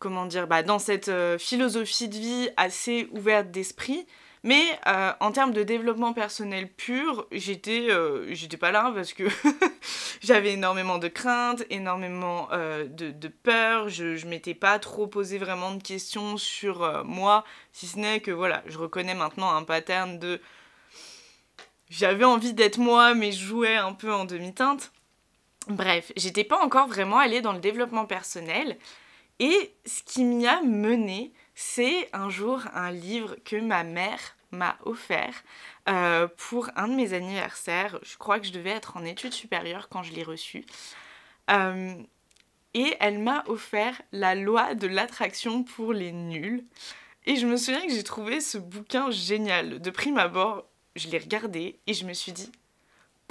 Euh, 0.01 0.09
comment 0.09 0.25
dire 0.25 0.47
bah, 0.47 0.63
Dans 0.63 0.79
cette 0.79 1.11
philosophie 1.37 2.09
de 2.09 2.17
vie 2.17 2.49
assez 2.57 3.07
ouverte 3.11 3.51
d'esprit. 3.51 4.05
Mais 4.43 4.63
euh, 4.87 5.13
en 5.19 5.31
termes 5.31 5.53
de 5.53 5.61
développement 5.61 6.13
personnel 6.13 6.67
pur, 6.67 7.27
j'étais 7.31 7.91
euh, 7.91 8.33
j'étais 8.33 8.57
pas 8.57 8.71
là 8.71 8.91
parce 8.93 9.13
que 9.13 9.25
j'avais 10.21 10.53
énormément 10.53 10.97
de 10.97 11.07
craintes, 11.07 11.63
énormément 11.69 12.47
euh, 12.51 12.87
de, 12.87 13.11
de, 13.11 13.27
peur. 13.27 13.87
Je, 13.89 14.15
je 14.15 14.25
m'étais 14.25 14.55
pas 14.55 14.79
trop 14.79 15.05
posé 15.05 15.37
vraiment 15.37 15.75
de 15.75 15.83
questions 15.83 16.37
sur 16.37 17.05
moi, 17.05 17.43
si 17.71 17.85
ce 17.85 17.99
n'est 17.99 18.19
que 18.19 18.31
voilà, 18.31 18.63
je 18.65 18.79
reconnais 18.79 19.13
maintenant 19.13 19.53
un 19.53 19.63
pattern 19.63 20.17
de. 20.17 20.41
J'avais 21.91 22.25
envie 22.25 22.53
d'être 22.53 22.79
moi, 22.79 23.13
mais 23.13 23.31
je 23.31 23.45
jouais 23.45 23.75
un 23.75 23.93
peu 23.93 24.11
en 24.11 24.25
demi-teinte. 24.25 24.91
Bref, 25.67 26.11
j'étais 26.15 26.45
pas 26.45 26.59
encore 26.63 26.87
vraiment 26.87 27.19
allée 27.19 27.41
dans 27.41 27.53
le 27.53 27.59
développement 27.59 28.05
personnel. 28.05 28.77
Et 29.41 29.75
ce 29.87 30.03
qui 30.03 30.23
m'y 30.23 30.45
a 30.45 30.61
mené, 30.61 31.33
c'est 31.55 32.07
un 32.13 32.29
jour 32.29 32.61
un 32.75 32.91
livre 32.91 33.35
que 33.43 33.55
ma 33.55 33.83
mère 33.83 34.37
m'a 34.51 34.77
offert 34.85 35.43
euh, 35.89 36.27
pour 36.37 36.69
un 36.75 36.87
de 36.87 36.93
mes 36.93 37.13
anniversaires. 37.13 37.99
Je 38.03 38.17
crois 38.17 38.39
que 38.39 38.45
je 38.45 38.51
devais 38.51 38.69
être 38.69 38.97
en 38.97 39.03
études 39.03 39.33
supérieures 39.33 39.89
quand 39.89 40.03
je 40.03 40.13
l'ai 40.13 40.21
reçu. 40.21 40.63
Euh, 41.49 41.95
et 42.75 42.95
elle 42.99 43.17
m'a 43.17 43.43
offert 43.47 43.99
La 44.11 44.35
loi 44.35 44.75
de 44.75 44.85
l'attraction 44.85 45.63
pour 45.63 45.91
les 45.91 46.11
nuls. 46.11 46.63
Et 47.25 47.35
je 47.35 47.47
me 47.47 47.57
souviens 47.57 47.85
que 47.87 47.91
j'ai 47.91 48.03
trouvé 48.03 48.41
ce 48.41 48.59
bouquin 48.59 49.09
génial. 49.09 49.81
De 49.81 49.89
prime 49.89 50.19
abord, 50.19 50.67
je 50.95 51.07
l'ai 51.07 51.17
regardé 51.17 51.79
et 51.87 51.95
je 51.95 52.05
me 52.05 52.13
suis 52.13 52.31
dit, 52.31 52.51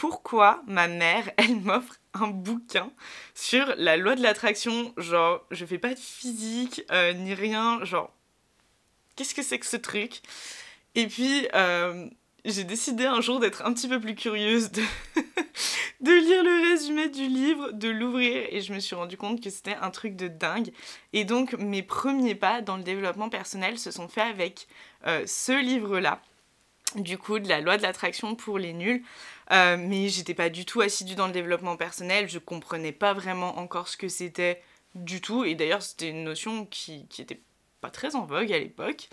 pourquoi 0.01 0.63
ma 0.67 0.89
mère, 0.89 1.31
elle 1.37 1.57
m'offre 1.57 1.97
un 2.15 2.29
bouquin 2.29 2.91
sur 3.35 3.75
la 3.77 3.99
loi 3.99 4.15
de 4.15 4.23
l'attraction 4.23 4.95
Genre, 4.97 5.45
je 5.51 5.67
fais 5.67 5.77
pas 5.77 5.93
de 5.93 5.99
physique 5.99 6.83
euh, 6.91 7.13
ni 7.13 7.35
rien, 7.35 7.85
genre, 7.85 8.11
qu'est-ce 9.15 9.35
que 9.35 9.43
c'est 9.43 9.59
que 9.59 9.67
ce 9.67 9.77
truc? 9.77 10.23
Et 10.95 11.07
puis, 11.07 11.47
euh, 11.55 12.09
j'ai 12.47 12.65
décidé 12.65 13.05
un 13.05 13.21
jour 13.21 13.41
d'être 13.41 13.63
un 13.67 13.75
petit 13.75 13.89
peu 13.89 14.01
plus 14.01 14.15
curieuse, 14.15 14.71
de, 16.01 16.13
lire 16.13 16.45
le 16.45 16.71
résumé 16.71 17.11
du 17.11 17.29
livre, 17.29 17.71
de 17.73 17.91
l'ouvrir, 17.91 18.47
et 18.49 18.63
je 18.63 18.73
me 18.73 18.81
suis 18.81 18.97
rendu 18.97 19.19
compte 19.19 19.43
que 19.43 19.51
c'était 19.51 19.77
un 19.83 19.91
truc 19.91 20.17
de 20.17 20.29
dingue. 20.29 20.73
Et 21.13 21.27
donc, 21.27 21.53
mes 21.59 21.83
premiers 21.83 22.35
pas 22.35 22.63
dans 22.63 22.79
le 22.79 22.83
développement 22.83 23.29
personnel 23.29 23.79
se 23.79 23.91
sont 23.91 24.09
faits 24.09 24.31
avec 24.31 24.67
euh, 25.07 25.25
ce 25.27 25.63
livre-là 25.63 26.23
du 26.97 27.19
coup 27.19 27.39
de 27.39 27.49
la 27.49 27.61
loi 27.61 27.77
de 27.77 27.83
l'attraction 27.83 28.35
pour 28.35 28.59
les 28.59 28.73
nuls. 28.73 29.03
Euh, 29.53 29.77
mais 29.79 30.09
j'étais 30.09 30.35
pas 30.35 30.49
du 30.49 30.65
tout 30.65 30.81
assidue 30.81 31.15
dans 31.15 31.27
le 31.27 31.33
développement 31.33 31.77
personnel, 31.77 32.29
je 32.29 32.39
comprenais 32.39 32.93
pas 32.93 33.13
vraiment 33.13 33.59
encore 33.59 33.89
ce 33.89 33.97
que 33.97 34.09
c'était 34.09 34.63
du 34.95 35.21
tout, 35.21 35.45
et 35.45 35.55
d'ailleurs 35.55 35.83
c'était 35.83 36.11
une 36.11 36.25
notion 36.25 36.67
qui, 36.67 37.07
qui 37.09 37.23
était 37.23 37.41
pas 37.81 37.91
très 37.91 38.15
en 38.15 38.25
vogue 38.25 38.53
à 38.53 38.59
l'époque. 38.59 39.09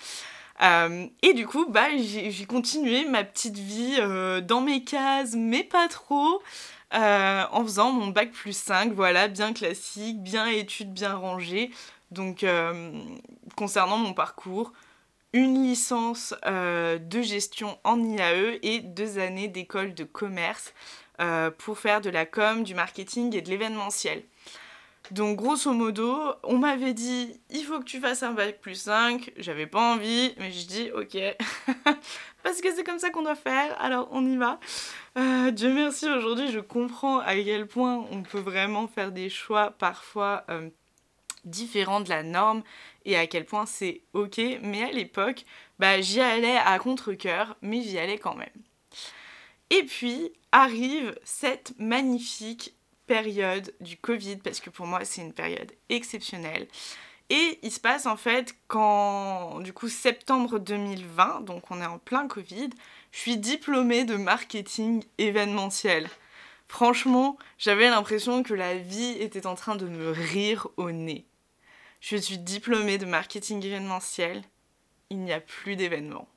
et 0.62 1.34
du 1.34 1.48
coup, 1.48 1.66
bah, 1.70 1.88
j'ai 1.98 2.46
continué 2.46 3.06
ma 3.06 3.24
petite 3.24 3.58
vie 3.58 3.98
dans 4.44 4.62
mes 4.62 4.84
cases, 4.84 5.34
mais 5.36 5.64
pas 5.64 5.88
trop. 5.88 6.42
en 6.92 7.64
faisant 7.64 7.92
mon 7.92 8.08
bac 8.08 8.32
plus 8.32 8.56
5, 8.58 8.94
voilà, 8.94 9.28
bien 9.28 9.54
classique, 9.54 10.22
bien 10.22 10.48
études 10.48 10.94
bien 10.94 11.16
rangées. 11.16 11.72
Donc, 12.12 12.46
concernant 13.56 13.98
mon 13.98 14.14
parcours, 14.14 14.74
une 15.38 15.64
licence 15.64 16.34
euh, 16.46 16.98
de 16.98 17.22
gestion 17.22 17.78
en 17.84 18.04
IAE 18.04 18.58
et 18.64 18.80
deux 18.80 19.20
années 19.20 19.48
d'école 19.48 19.94
de 19.94 20.04
commerce 20.04 20.74
euh, 21.22 21.52
pour 21.52 21.78
faire 21.78 22.02
de 22.02 22.10
la 22.10 22.26
com, 22.26 22.64
du 22.64 22.74
marketing 22.74 23.36
et 23.36 23.42
de 23.42 23.50
l'événementiel. 23.50 24.24
Donc 25.12 25.38
grosso 25.38 25.72
modo, 25.72 26.18
on 26.44 26.58
m'avait 26.58 26.94
dit 26.94 27.40
il 27.52 27.64
faut 27.64 27.80
que 27.80 27.86
tu 27.86 28.00
fasses 28.00 28.24
un 28.24 28.34
bac 28.34 28.60
plus 28.60 28.82
5, 28.82 29.32
j'avais 29.38 29.68
pas 29.68 29.94
envie, 29.94 30.34
mais 30.40 30.52
je 30.52 30.66
dis 30.66 30.92
ok, 30.92 31.18
parce 32.44 32.60
que 32.60 32.76
c'est 32.76 32.84
comme 32.84 33.00
ça 33.00 33.12
qu'on 33.12 33.22
doit 33.22 33.36
faire, 33.36 33.80
alors 33.80 34.10
on 34.12 34.26
y 34.26 34.38
va. 34.38 34.60
Euh, 35.18 35.52
Dieu 35.52 35.72
merci, 35.72 36.10
aujourd'hui 36.10 36.52
je 36.52 36.60
comprends 36.60 37.20
à 37.20 37.36
quel 37.36 37.68
point 37.68 38.06
on 38.12 38.24
peut 38.24 38.40
vraiment 38.40 38.88
faire 38.88 39.12
des 39.12 39.30
choix 39.30 39.72
parfois 39.72 40.46
différent 41.46 42.02
de 42.02 42.10
la 42.10 42.24
norme 42.24 42.64
et 43.08 43.18
à 43.18 43.26
quel 43.26 43.46
point 43.46 43.66
c'est 43.66 44.04
ok. 44.14 44.40
Mais 44.62 44.84
à 44.84 44.92
l'époque, 44.92 45.46
bah, 45.80 46.00
j'y 46.02 46.22
allais 46.22 46.58
à 46.58 46.78
contre-coeur, 46.78 47.58
mais 47.64 47.82
j'y 47.82 47.98
allais 47.98 48.20
quand 48.20 48.36
même. 48.36 48.50
Et 49.72 49.84
puis 49.84 50.32
arrive 50.52 51.18
cette 51.24 51.74
magnifique 51.80 52.76
période 53.08 53.74
du 53.80 53.98
Covid, 53.98 54.38
parce 54.38 54.60
que 54.60 54.70
pour 54.70 54.86
moi 54.86 55.04
c'est 55.04 55.22
une 55.22 55.34
période 55.34 55.72
exceptionnelle. 55.90 56.68
Et 57.30 57.60
il 57.62 57.72
se 57.72 57.80
passe 57.80 58.06
en 58.06 58.16
fait 58.16 58.56
qu'en 58.68 59.60
du 59.60 59.74
coup 59.74 59.90
septembre 59.90 60.60
2020, 60.60 61.42
donc 61.42 61.70
on 61.72 61.82
est 61.82 61.86
en 61.86 62.00
plein 62.00 62.28
Covid, 62.28 62.70
je 63.12 63.20
suis 63.20 63.38
diplômée 63.38 64.06
de 64.06 64.16
marketing 64.16 65.04
événementiel. 65.18 66.10
Franchement, 66.70 67.38
j'avais 67.58 67.90
l'impression 67.90 68.44
que 68.44 68.54
la 68.54 68.78
vie 68.78 69.18
était 69.20 69.48
en 69.48 69.56
train 69.56 69.76
de 69.76 69.88
me 69.88 70.12
rire 70.12 70.68
au 70.78 70.92
nez. 70.92 71.27
Je 72.00 72.16
suis 72.16 72.38
diplômée 72.38 72.98
de 72.98 73.06
marketing 73.06 73.64
événementiel. 73.66 74.44
Il 75.10 75.20
n'y 75.20 75.34
a 75.34 75.40
plus 75.40 75.76
d'événements. 75.76 76.28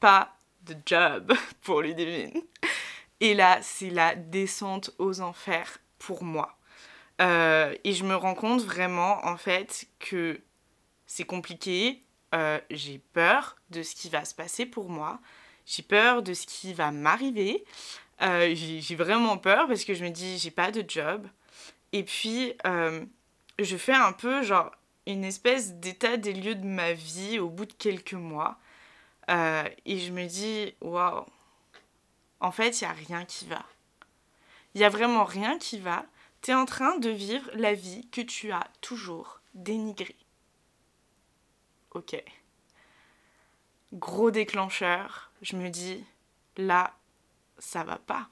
Pas 0.00 0.36
de 0.62 0.76
job 0.84 1.32
pour 1.62 1.82
Ludivine. 1.82 2.42
Et 3.20 3.34
là, 3.34 3.60
c'est 3.62 3.90
la 3.90 4.14
descente 4.14 4.90
aux 4.98 5.20
enfers 5.20 5.78
pour 5.98 6.22
moi. 6.22 6.58
Euh, 7.22 7.74
et 7.84 7.92
je 7.92 8.04
me 8.04 8.14
rends 8.14 8.34
compte 8.34 8.62
vraiment, 8.62 9.24
en 9.24 9.36
fait, 9.36 9.86
que 9.98 10.40
c'est 11.06 11.24
compliqué. 11.24 12.02
Euh, 12.34 12.60
j'ai 12.70 12.98
peur 12.98 13.56
de 13.70 13.82
ce 13.82 13.94
qui 13.94 14.10
va 14.10 14.24
se 14.24 14.34
passer 14.34 14.66
pour 14.66 14.90
moi. 14.90 15.20
J'ai 15.64 15.82
peur 15.82 16.22
de 16.22 16.34
ce 16.34 16.46
qui 16.46 16.74
va 16.74 16.90
m'arriver. 16.90 17.64
Euh, 18.22 18.54
j'ai 18.54 18.96
vraiment 18.96 19.38
peur 19.38 19.66
parce 19.66 19.84
que 19.84 19.94
je 19.94 20.04
me 20.04 20.10
dis, 20.10 20.38
j'ai 20.38 20.50
pas 20.50 20.70
de 20.70 20.84
job. 20.86 21.26
Et 21.92 22.02
puis, 22.02 22.54
je 23.58 23.76
fais 23.76 23.94
un 23.94 24.12
peu 24.12 24.42
genre 24.42 24.70
une 25.06 25.24
espèce 25.24 25.74
d'état 25.74 26.16
des 26.16 26.32
lieux 26.32 26.56
de 26.56 26.66
ma 26.66 26.92
vie 26.92 27.38
au 27.38 27.48
bout 27.48 27.66
de 27.66 27.72
quelques 27.72 28.14
mois. 28.14 28.58
Euh, 29.30 29.68
et 29.84 29.98
je 29.98 30.12
me 30.12 30.26
dis, 30.26 30.74
waouh, 30.80 31.24
en 32.40 32.50
fait, 32.50 32.80
il 32.80 32.84
n'y 32.84 32.90
a 32.90 32.94
rien 32.94 33.24
qui 33.24 33.46
va. 33.46 33.64
Il 34.74 34.78
n'y 34.78 34.84
a 34.84 34.88
vraiment 34.88 35.24
rien 35.24 35.58
qui 35.58 35.78
va. 35.78 36.04
Tu 36.42 36.50
es 36.50 36.54
en 36.54 36.66
train 36.66 36.98
de 36.98 37.10
vivre 37.10 37.50
la 37.54 37.72
vie 37.72 38.06
que 38.08 38.20
tu 38.20 38.52
as 38.52 38.68
toujours 38.80 39.40
dénigrée. 39.54 40.16
Ok. 41.92 42.22
Gros 43.92 44.30
déclencheur, 44.30 45.30
je 45.40 45.56
me 45.56 45.70
dis, 45.70 46.04
là, 46.56 46.94
ça 47.58 47.84
va 47.84 47.96
pas. 47.96 48.28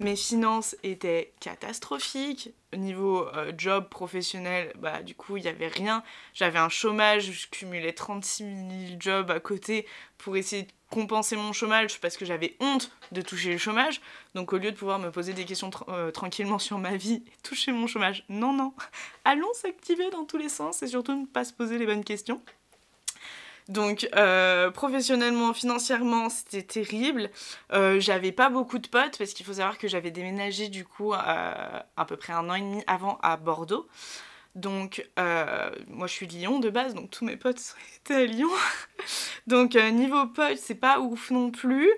Mes 0.00 0.16
finances 0.16 0.74
étaient 0.82 1.32
catastrophiques. 1.38 2.50
Au 2.72 2.76
niveau 2.76 3.28
euh, 3.28 3.52
job 3.56 3.88
professionnel, 3.88 4.72
bah, 4.76 5.02
du 5.02 5.14
coup, 5.14 5.36
il 5.36 5.44
n'y 5.44 5.48
avait 5.48 5.68
rien. 5.68 6.02
J'avais 6.32 6.58
un 6.58 6.68
chômage, 6.68 7.30
je 7.30 7.46
cumulais 7.46 7.92
36 7.92 8.44
000 8.44 8.96
jobs 8.98 9.30
à 9.30 9.38
côté 9.38 9.86
pour 10.18 10.36
essayer 10.36 10.64
de 10.64 10.72
compenser 10.90 11.36
mon 11.36 11.52
chômage 11.52 12.00
parce 12.00 12.16
que 12.16 12.24
j'avais 12.24 12.56
honte 12.58 12.90
de 13.12 13.22
toucher 13.22 13.52
le 13.52 13.58
chômage. 13.58 14.00
Donc, 14.34 14.52
au 14.52 14.58
lieu 14.58 14.72
de 14.72 14.76
pouvoir 14.76 14.98
me 14.98 15.10
poser 15.10 15.32
des 15.32 15.44
questions 15.44 15.70
euh, 15.88 16.10
tranquillement 16.10 16.58
sur 16.58 16.78
ma 16.78 16.96
vie 16.96 17.22
toucher 17.44 17.70
mon 17.70 17.86
chômage, 17.86 18.24
non, 18.28 18.52
non. 18.52 18.74
Allons 19.24 19.52
s'activer 19.54 20.10
dans 20.10 20.24
tous 20.24 20.38
les 20.38 20.48
sens 20.48 20.82
et 20.82 20.88
surtout 20.88 21.14
ne 21.14 21.26
pas 21.26 21.44
se 21.44 21.52
poser 21.52 21.78
les 21.78 21.86
bonnes 21.86 22.04
questions. 22.04 22.42
Donc 23.68 24.08
euh, 24.14 24.70
professionnellement, 24.70 25.54
financièrement, 25.54 26.28
c'était 26.28 26.62
terrible. 26.62 27.30
Euh, 27.72 27.98
j'avais 27.98 28.32
pas 28.32 28.50
beaucoup 28.50 28.78
de 28.78 28.88
potes 28.88 29.16
parce 29.16 29.32
qu'il 29.32 29.46
faut 29.46 29.54
savoir 29.54 29.78
que 29.78 29.88
j'avais 29.88 30.10
déménagé 30.10 30.68
du 30.68 30.84
coup 30.84 31.14
euh, 31.14 31.16
à 31.16 32.04
peu 32.06 32.16
près 32.16 32.34
un 32.34 32.48
an 32.50 32.54
et 32.54 32.60
demi 32.60 32.82
avant 32.86 33.18
à 33.22 33.36
Bordeaux. 33.36 33.88
Donc 34.54 35.04
moi 35.16 36.06
je 36.06 36.12
suis 36.12 36.26
Lyon 36.26 36.60
de 36.60 36.70
base, 36.70 36.94
donc 36.94 37.10
tous 37.10 37.24
mes 37.24 37.36
potes 37.36 37.74
étaient 37.96 38.14
à 38.14 38.26
Lyon. 38.26 38.50
donc 39.46 39.74
niveau 39.74 40.26
potes, 40.26 40.58
c'est 40.58 40.76
pas 40.76 41.00
ouf 41.00 41.30
non 41.30 41.50
plus. 41.50 41.90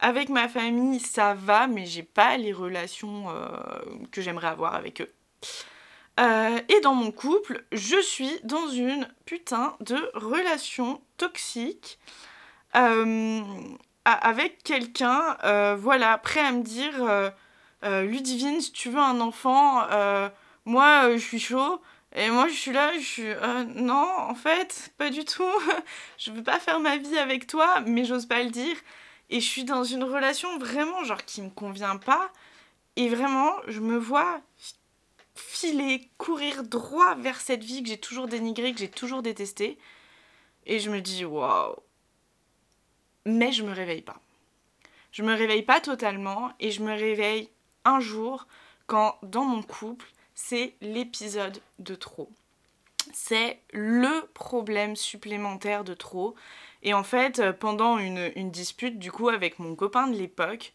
Avec 0.00 0.30
ma 0.30 0.48
famille, 0.48 0.98
ça 0.98 1.34
va, 1.34 1.66
mais 1.66 1.84
j'ai 1.84 2.02
pas 2.02 2.36
les 2.38 2.52
relations 2.52 3.26
que 4.10 4.22
j'aimerais 4.22 4.48
avoir 4.48 4.74
avec 4.74 5.02
eux. 5.02 5.12
Euh, 6.18 6.60
et 6.68 6.80
dans 6.80 6.94
mon 6.94 7.12
couple, 7.12 7.64
je 7.72 8.00
suis 8.00 8.40
dans 8.42 8.68
une 8.68 9.08
putain 9.24 9.76
de 9.80 9.96
relation 10.14 11.00
toxique 11.16 11.98
euh, 12.76 13.42
avec 14.04 14.62
quelqu'un, 14.62 15.36
euh, 15.44 15.76
voilà, 15.78 16.18
prêt 16.18 16.40
à 16.40 16.52
me 16.52 16.62
dire 16.62 17.32
Ludivine, 17.82 18.60
si 18.60 18.72
tu 18.72 18.90
veux 18.90 18.98
un 18.98 19.20
enfant, 19.20 19.86
moi 20.64 21.12
je 21.12 21.18
suis 21.18 21.40
chaud. 21.40 21.80
Et 22.16 22.28
moi 22.28 22.48
je 22.48 22.54
suis 22.54 22.72
là, 22.72 22.92
je 22.98 23.04
suis 23.04 23.32
non, 23.76 24.08
en 24.18 24.34
fait, 24.34 24.92
pas 24.98 25.10
du 25.10 25.24
tout. 25.24 25.44
je 26.18 26.32
veux 26.32 26.42
pas 26.42 26.58
faire 26.58 26.80
ma 26.80 26.96
vie 26.96 27.18
avec 27.18 27.46
toi, 27.46 27.80
mais 27.86 28.04
j'ose 28.04 28.26
pas 28.26 28.42
le 28.42 28.50
dire. 28.50 28.76
Et 29.30 29.40
je 29.40 29.48
suis 29.48 29.64
dans 29.64 29.84
une 29.84 30.02
relation 30.02 30.58
vraiment 30.58 31.04
genre 31.04 31.24
qui 31.24 31.40
me 31.40 31.50
convient 31.50 31.96
pas. 31.96 32.30
Et 32.96 33.08
vraiment, 33.08 33.52
je 33.68 33.80
me 33.80 33.96
vois 33.96 34.40
filer, 35.40 36.08
courir 36.18 36.62
droit 36.62 37.14
vers 37.16 37.40
cette 37.40 37.64
vie 37.64 37.82
que 37.82 37.88
j'ai 37.88 37.98
toujours 37.98 38.28
dénigrée, 38.28 38.72
que 38.72 38.78
j'ai 38.78 38.90
toujours 38.90 39.22
détestée. 39.22 39.78
Et 40.66 40.78
je 40.78 40.90
me 40.90 41.00
dis, 41.00 41.24
waouh. 41.24 41.74
Mais 43.26 43.52
je 43.52 43.62
me 43.62 43.72
réveille 43.72 44.02
pas. 44.02 44.20
Je 45.12 45.22
me 45.22 45.34
réveille 45.34 45.62
pas 45.62 45.80
totalement 45.80 46.52
et 46.60 46.70
je 46.70 46.82
me 46.82 46.92
réveille 46.92 47.48
un 47.84 48.00
jour 48.00 48.46
quand 48.86 49.18
dans 49.22 49.44
mon 49.44 49.62
couple, 49.62 50.06
c'est 50.34 50.74
l'épisode 50.80 51.60
de 51.78 51.94
trop. 51.94 52.30
C'est 53.12 53.60
le 53.72 54.26
problème 54.34 54.94
supplémentaire 54.94 55.84
de 55.84 55.94
trop. 55.94 56.34
Et 56.82 56.94
en 56.94 57.02
fait, 57.02 57.50
pendant 57.52 57.98
une, 57.98 58.32
une 58.36 58.50
dispute, 58.50 58.98
du 58.98 59.10
coup, 59.10 59.28
avec 59.28 59.58
mon 59.58 59.74
copain 59.74 60.06
de 60.06 60.16
l'époque, 60.16 60.72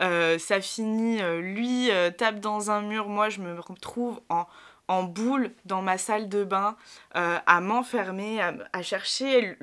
euh, 0.00 0.38
ça 0.38 0.60
finit, 0.60 1.20
euh, 1.20 1.40
lui 1.40 1.90
euh, 1.90 2.10
tape 2.10 2.40
dans 2.40 2.70
un 2.70 2.80
mur, 2.80 3.08
moi 3.08 3.28
je 3.28 3.40
me 3.40 3.60
retrouve 3.60 4.20
en, 4.30 4.46
en 4.88 5.02
boule 5.02 5.52
dans 5.66 5.82
ma 5.82 5.98
salle 5.98 6.28
de 6.28 6.42
bain, 6.42 6.76
à 7.12 7.60
m'enfermer, 7.60 8.40
à, 8.72 8.82
chercher, 8.82 9.56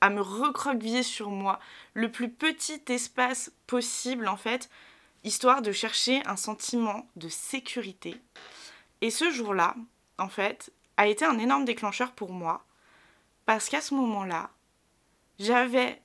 à 0.00 0.10
me 0.10 0.20
recroqueviller 0.20 1.02
sur 1.02 1.30
moi, 1.30 1.58
le 1.94 2.10
plus 2.10 2.28
petit 2.28 2.82
espace 2.88 3.52
possible 3.66 4.28
en 4.28 4.36
fait, 4.36 4.68
histoire 5.24 5.62
de 5.62 5.72
chercher 5.72 6.22
un 6.26 6.36
sentiment 6.36 7.06
de 7.16 7.28
sécurité. 7.28 8.20
Et 9.00 9.10
ce 9.10 9.30
jour-là, 9.30 9.74
en 10.18 10.28
fait, 10.28 10.70
a 10.96 11.06
été 11.06 11.24
un 11.24 11.38
énorme 11.38 11.64
déclencheur 11.64 12.12
pour 12.12 12.32
moi, 12.32 12.64
parce 13.46 13.68
qu'à 13.68 13.80
ce 13.80 13.94
moment-là, 13.94 14.50
j'avais 15.38 16.02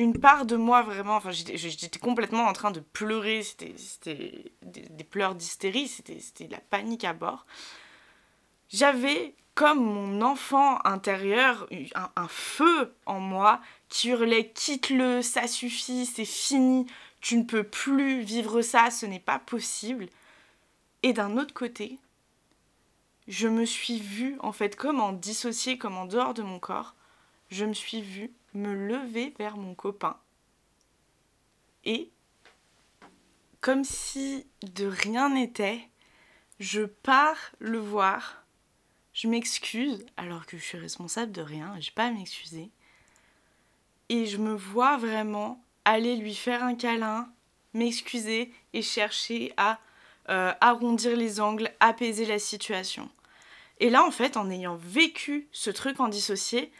une 0.00 0.18
part 0.18 0.46
de 0.46 0.56
moi 0.56 0.80
vraiment, 0.80 1.16
enfin 1.16 1.30
j'étais 1.30 1.98
complètement 1.98 2.46
en 2.46 2.54
train 2.54 2.70
de 2.70 2.80
pleurer, 2.80 3.42
c'était 3.42 3.74
des, 4.62 5.04
pleurs 5.04 5.34
d'hystérie, 5.34 5.88
c'était 5.88 6.48
la 6.48 6.58
panique 6.58 7.04
à 7.04 7.12
bord. 7.12 7.44
J'avais 8.70 9.34
comme 9.54 9.84
mon 9.84 10.22
enfant 10.22 10.78
intérieur 10.86 11.68
un, 11.94 12.10
un, 12.16 12.28
feu 12.28 12.94
en 13.04 13.20
moi 13.20 13.60
qui 13.90 14.08
hurlait 14.08 14.48
quitte-le, 14.48 15.20
ça 15.20 15.46
suffit, 15.46 16.06
c'est 16.06 16.24
fini, 16.24 16.86
tu 17.20 17.36
ne 17.36 17.42
peux 17.42 17.64
plus 17.64 18.22
vivre 18.22 18.62
ça, 18.62 18.90
ce 18.90 19.04
n'est 19.04 19.20
pas 19.20 19.38
possible. 19.38 20.06
Et 21.02 21.12
d'un 21.12 21.36
autre 21.36 21.52
côté, 21.52 21.98
je 23.28 23.48
me 23.48 23.66
suis 23.66 24.00
vue 24.00 24.38
en 24.40 24.52
fait 24.52 24.76
comme 24.76 25.00
en 25.00 25.12
dissocié, 25.12 25.76
comme 25.76 25.98
en 25.98 26.06
dehors 26.06 26.32
de 26.32 26.42
mon 26.42 26.58
corps, 26.58 26.94
je 27.50 27.66
me 27.66 27.74
suis 27.74 28.00
vue 28.00 28.32
me 28.54 28.74
lever 28.74 29.34
vers 29.38 29.56
mon 29.56 29.74
copain 29.74 30.16
et, 31.84 32.10
comme 33.60 33.84
si 33.84 34.46
de 34.62 34.86
rien 34.86 35.30
n'était, 35.30 35.88
je 36.58 36.82
pars 36.82 37.52
le 37.58 37.78
voir, 37.78 38.44
je 39.12 39.28
m'excuse 39.28 40.04
alors 40.16 40.46
que 40.46 40.58
je 40.58 40.62
suis 40.62 40.78
responsable 40.78 41.32
de 41.32 41.42
rien, 41.42 41.74
j'ai 41.80 41.92
pas 41.92 42.06
à 42.06 42.10
m'excuser. 42.10 42.70
et 44.08 44.26
je 44.26 44.38
me 44.38 44.54
vois 44.54 44.96
vraiment 44.96 45.64
aller 45.84 46.16
lui 46.16 46.34
faire 46.34 46.64
un 46.64 46.74
câlin, 46.74 47.32
m'excuser 47.74 48.52
et 48.72 48.82
chercher 48.82 49.52
à 49.56 49.78
euh, 50.28 50.52
arrondir 50.60 51.16
les 51.16 51.40
angles, 51.40 51.70
apaiser 51.78 52.26
la 52.26 52.40
situation. 52.40 53.08
Et 53.78 53.88
là, 53.88 54.04
en 54.04 54.10
fait, 54.10 54.36
en 54.36 54.50
ayant 54.50 54.76
vécu 54.76 55.48
ce 55.52 55.70
truc 55.70 56.00
en 56.00 56.08
dissocié, 56.08 56.72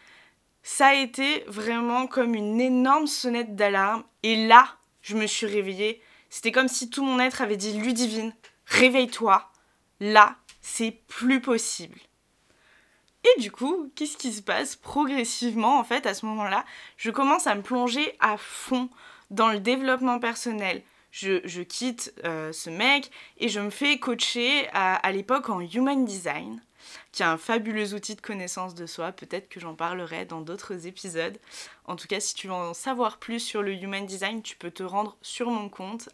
ça 0.63 0.89
a 0.89 0.95
été 0.95 1.45
vraiment 1.47 2.07
comme 2.07 2.35
une 2.35 2.61
énorme 2.61 3.07
sonnette 3.07 3.57
d'alarme. 3.57 4.05
Et 4.23 4.47
là, 4.47 4.77
je 5.03 5.17
me 5.17 5.27
suis 5.27 5.47
réveillée. 5.47 6.03
C'était 6.29 6.53
comme 6.53 6.69
si 6.69 6.91
tout 6.91 7.05
mon 7.05 7.19
être 7.19 7.41
avait 7.41 7.57
dit 7.57 7.73
Ludivine, 7.79 8.35
réveille-toi. 8.67 9.51
Là, 10.01 10.37
c'est 10.61 11.03
plus 11.09 11.41
possible. 11.41 11.99
Et 13.25 13.41
du 13.41 13.51
coup, 13.51 13.91
qu'est-ce 13.95 14.17
qui 14.17 14.33
se 14.33 14.43
passe 14.43 14.77
progressivement 14.77 15.79
en 15.79 15.85
fait 15.85 16.07
à 16.07 16.15
ce 16.15 16.25
moment-là? 16.27 16.65
Je 16.97 17.11
commence 17.11 17.47
à 17.47 17.55
me 17.55 17.63
plonger 17.63 18.17
à 18.21 18.37
fond 18.39 18.89
dans 19.31 19.51
le 19.51 19.61
développement 19.61 20.19
personnel. 20.19 20.83
Je, 21.11 21.63
quitte 21.63 22.15
euh, 22.25 22.53
ce 22.53 22.71
mec 22.71 23.11
et 23.39 23.49
je 23.49 23.61
me 23.61 23.71
fais 23.71 23.99
coacher 23.99 24.69
à 24.73 25.11
l'époque 25.13 25.51
en 25.51 25.61
Human 25.61 26.05
Design 26.05 26.63
qui 27.13 27.23
est 27.23 27.27
un 27.27 27.37
fabuleux 27.37 27.95
outil 27.95 28.15
de 28.15 28.21
connaissance 28.21 28.75
de 28.75 28.87
soi. 28.87 29.13
Peut-être 29.13 29.49
que 29.49 29.61
j'en 29.61 29.75
parlerai 29.75 30.25
dans 30.25 30.41
d'autres 30.41 30.87
épisodes. 30.87 31.39
En 31.85 31.97
tout 31.97 32.07
cas, 32.07 32.21
si 32.21 32.35
tu 32.35 32.49
veux 32.49 32.53
en 32.53 32.75
savoir 32.75 33.19
plus 33.19 33.41
sur 33.41 33.63
le 33.63 33.73
Human 33.73 34.07
Design, 34.07 34.43
tu 34.43 34.57
peux 34.57 34.71
te 34.71 34.83
rendre 34.83 35.17
sur 35.23 35.51
mon 35.51 35.69
compte 35.69 36.09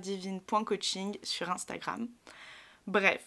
divine.coaching 0.00 1.18
sur 1.22 1.50
Instagram. 1.50 2.08
Bref, 2.86 3.22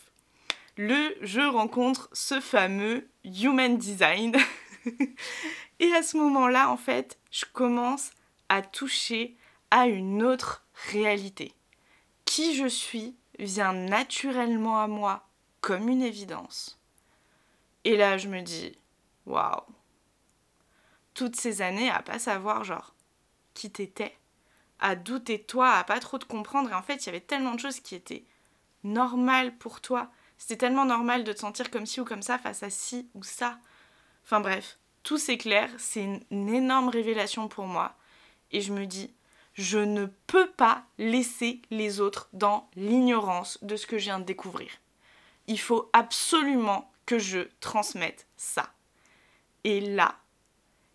le 0.78 1.16
je 1.22 1.42
rencontre 1.42 2.10
ce 2.14 2.40
fameux 2.40 3.08
Human 3.24 3.78
Design. 3.78 4.36
Et 5.80 5.94
à 5.94 6.04
ce 6.04 6.18
moment-là, 6.18 6.70
en 6.70 6.78
fait, 6.78 7.18
je 7.32 7.46
commence 7.52 8.12
à 8.50 8.62
toucher 8.62 9.36
à 9.72 9.88
une 9.88 10.24
autre 10.24 10.66
réalité. 10.92 11.54
Qui 12.26 12.56
je 12.56 12.68
suis 12.68 13.16
vient 13.40 13.74
naturellement 13.74 14.80
à 14.80 14.88
moi 14.88 15.28
comme 15.62 15.90
une 15.90 16.02
évidence. 16.02 16.80
Et 17.84 17.96
là, 17.96 18.18
je 18.18 18.28
me 18.28 18.42
dis, 18.42 18.76
waouh, 19.26 19.62
toutes 21.14 21.36
ces 21.36 21.62
années 21.62 21.90
à 21.90 22.02
pas 22.02 22.20
savoir, 22.20 22.64
genre, 22.64 22.94
qui 23.54 23.72
t'étais, 23.72 24.18
à 24.80 24.96
douter 24.96 25.38
de 25.38 25.44
toi, 25.44 25.72
à 25.72 25.84
pas 25.84 26.00
trop 26.00 26.18
te 26.18 26.26
comprendre. 26.26 26.72
Et 26.72 26.74
en 26.74 26.82
fait, 26.82 27.04
il 27.04 27.06
y 27.06 27.10
avait 27.10 27.22
tellement 27.22 27.54
de 27.54 27.60
choses 27.60 27.80
qui 27.80 27.96
étaient 27.96 28.26
normales 28.84 29.56
pour 29.58 29.82
toi. 29.82 30.12
C'était 30.38 30.58
tellement 30.58 30.86
normal 30.86 31.24
de 31.24 31.34
te 31.34 31.40
sentir 31.40 31.70
comme 31.70 31.86
ci 31.86 32.02
ou 32.02 32.06
comme 32.06 32.24
ça 32.24 32.40
face 32.40 32.64
à 32.64 32.70
ci 32.70 33.08
ou 33.14 33.24
ça. 33.24 33.60
Enfin 34.24 34.40
bref, 34.40 34.80
tout 35.04 35.18
s'éclaire, 35.18 35.70
c'est 35.78 36.22
une 36.32 36.50
énorme 36.50 36.90
révélation 36.90 37.48
pour 37.48 37.66
moi. 37.66 37.96
Et 38.52 38.62
je 38.62 38.74
me 38.74 38.86
dis, 38.86 39.14
je 39.54 39.78
ne 39.78 40.06
peux 40.28 40.50
pas 40.50 40.84
laisser 40.98 41.62
les 41.70 42.00
autres 42.00 42.30
dans 42.34 42.70
l'ignorance 42.76 43.60
de 43.62 43.76
ce 43.76 43.86
que 43.86 43.98
je 43.98 44.06
viens 44.06 44.20
de 44.20 44.26
découvrir 44.26 44.72
il 45.52 45.60
faut 45.60 45.90
absolument 45.92 46.90
que 47.06 47.20
je 47.20 47.40
transmette 47.60 48.26
ça. 48.38 48.74
Et 49.66 49.82
là, 49.82 50.18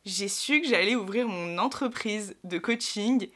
j'ai 0.06 0.28
su 0.28 0.62
que 0.62 0.66
j'allais 0.66 0.96
ouvrir 0.96 1.28
mon 1.28 1.58
entreprise 1.58 2.36
de 2.42 2.56
coaching 2.56 3.28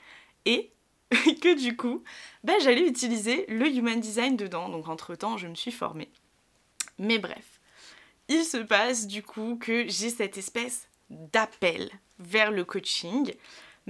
et 0.47 0.73
que 1.11 1.61
du 1.61 1.77
coup, 1.77 2.03
bah, 2.43 2.55
j'allais 2.63 2.89
utiliser 2.89 3.45
le 3.49 3.69
Human 3.69 4.01
Design 4.01 4.37
dedans. 4.37 4.71
Donc 4.71 4.89
entre-temps, 4.89 5.37
je 5.37 5.47
me 5.47 5.55
suis 5.55 5.73
formée. 5.73 6.11
Mais 6.99 7.19
bref, 7.19 7.61
il 8.29 8.45
se 8.45 8.57
passe 8.57 9.07
du 9.07 9.23
coup 9.23 9.59
que 9.61 9.87
j'ai 9.89 10.09
cette 10.09 10.39
espèce 10.39 10.89
d'appel 11.11 11.91
vers 12.19 12.51
le 12.51 12.65
coaching. 12.65 13.35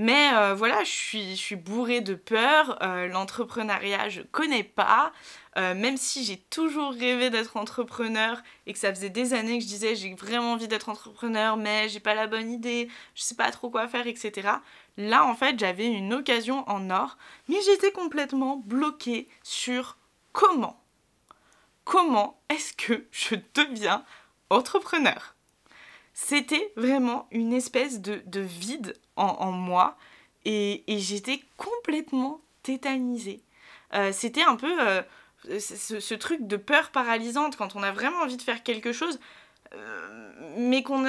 Mais 0.03 0.33
euh, 0.33 0.55
voilà, 0.55 0.83
je 0.83 0.91
suis, 0.91 1.31
je 1.33 1.41
suis 1.43 1.57
bourrée 1.57 2.01
de 2.01 2.15
peur. 2.15 2.79
Euh, 2.83 3.07
l'entrepreneuriat, 3.07 4.09
je 4.09 4.23
connais 4.23 4.65
pas. 4.65 5.13
Euh, 5.59 5.75
même 5.75 5.99
si 5.99 6.25
j'ai 6.25 6.39
toujours 6.39 6.93
rêvé 6.93 7.29
d'être 7.29 7.59
entrepreneur 7.59 8.43
et 8.65 8.73
que 8.73 8.79
ça 8.79 8.95
faisait 8.95 9.11
des 9.11 9.35
années 9.35 9.59
que 9.59 9.65
je 9.65 9.69
disais 9.69 9.95
j'ai 9.95 10.15
vraiment 10.15 10.53
envie 10.53 10.69
d'être 10.69 10.89
entrepreneur, 10.89 11.59
mais 11.59 11.91
j'ai 11.91 12.01
pas 12.01 12.15
la 12.15 12.29
bonne 12.29 12.51
idée, 12.51 12.89
je 13.15 13.23
sais 13.23 13.35
pas 13.35 13.51
trop 13.51 13.69
quoi 13.69 13.89
faire, 13.89 14.07
etc. 14.07 14.49
Là, 14.97 15.27
en 15.27 15.35
fait, 15.35 15.59
j'avais 15.59 15.87
une 15.87 16.15
occasion 16.15 16.67
en 16.67 16.89
or, 16.89 17.19
mais 17.49 17.61
j'étais 17.67 17.93
complètement 17.93 18.57
bloquée 18.57 19.29
sur 19.43 19.99
comment. 20.33 20.83
Comment 21.85 22.41
est-ce 22.49 22.73
que 22.73 23.07
je 23.11 23.35
deviens 23.53 24.03
entrepreneur 24.49 25.35
C'était 26.15 26.73
vraiment 26.77 27.29
une 27.33 27.53
espèce 27.53 28.01
de, 28.01 28.41
vide 28.41 28.95
en, 29.21 29.53
moi 29.53 29.97
et, 30.45 30.83
j'étais 30.89 31.43
complètement 31.57 32.41
tétanisée. 32.63 33.43
Euh, 33.95 34.13
c'était 34.13 34.43
un 34.43 34.57
peu 34.57 34.81
euh, 34.81 35.03
ce, 35.59 36.15
truc 36.15 36.47
de 36.47 36.57
peur 36.57 36.91
paralysante 36.91 37.57
quand 37.57 37.77
on 37.77 37.83
a 37.83 37.93
vraiment 37.93 38.21
envie 38.21 38.37
de 38.37 38.43
faire 38.43 38.63
quelque 38.63 38.93
chose, 38.93 39.21
euh, 39.75 40.33
mais 40.57 40.83
qu'on 40.83 41.05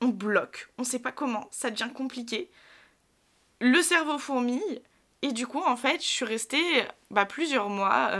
on, 0.00 0.08
bloque, 0.08 0.68
on 0.78 0.84
sait 0.84 0.98
pas 0.98 1.12
comment, 1.12 1.48
ça 1.50 1.70
devient 1.70 1.90
compliqué. 1.92 2.50
Le 3.60 3.82
cerveau 3.82 4.18
fourmille, 4.18 4.82
et 5.22 5.32
du 5.32 5.46
coup, 5.46 5.60
en 5.60 5.76
fait, 5.76 6.00
je 6.00 6.06
suis 6.06 6.24
restée 6.24 6.62
bah, 7.10 7.24
plusieurs 7.24 7.68
mois 7.68 8.12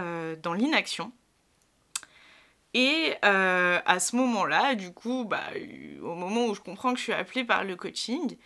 dans 0.42 0.52
l'inaction. 0.52 1.12
Et 2.74 3.14
à 3.22 4.00
ce 4.00 4.16
moment-là, 4.16 4.74
du 4.74 4.92
coup, 4.92 5.24
bah, 5.24 5.44
au 6.02 6.16
moment 6.16 6.46
où 6.46 6.54
je 6.54 6.60
comprends 6.60 6.92
que 6.92 6.98
je 6.98 7.04
suis 7.04 7.12
appelée 7.12 7.44
par 7.44 7.62
le 7.62 7.76
coaching 7.76 8.36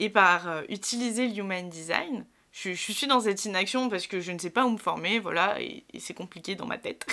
et 0.00 0.10
par 0.10 0.64
utiliser 0.68 1.28
le 1.28 1.68
design, 1.68 2.24
je, 2.52 2.72
suis 2.72 3.06
dans 3.06 3.20
cette 3.20 3.44
inaction 3.44 3.88
parce 3.88 4.06
que 4.06 4.20
je 4.20 4.32
ne 4.32 4.38
sais 4.38 4.50
pas 4.50 4.66
où 4.66 4.70
me 4.70 4.78
former, 4.78 5.20
voilà, 5.20 5.60
et, 5.60 5.84
c'est 5.98 6.14
compliqué 6.14 6.56
dans 6.56 6.66
ma 6.66 6.78
tête. 6.78 7.06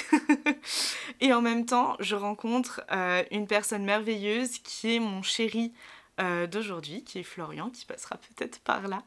et 1.22 1.32
en 1.32 1.42
même 1.42 1.66
temps, 1.66 1.96
je 2.00 2.16
rencontre 2.16 2.82
euh, 2.92 3.24
une 3.32 3.48
personne 3.48 3.84
merveilleuse 3.84 4.58
qui 4.60 4.96
est 4.96 5.00
mon 5.00 5.22
chéri 5.22 5.74
euh, 6.20 6.48
d'aujourd'hui, 6.48 7.04
qui 7.04 7.20
est 7.20 7.24
Florian, 7.24 7.70
qui 7.70 7.86
passera 7.86 8.18
peut-être 8.18 8.60
par 8.60 8.88
là, 8.88 9.04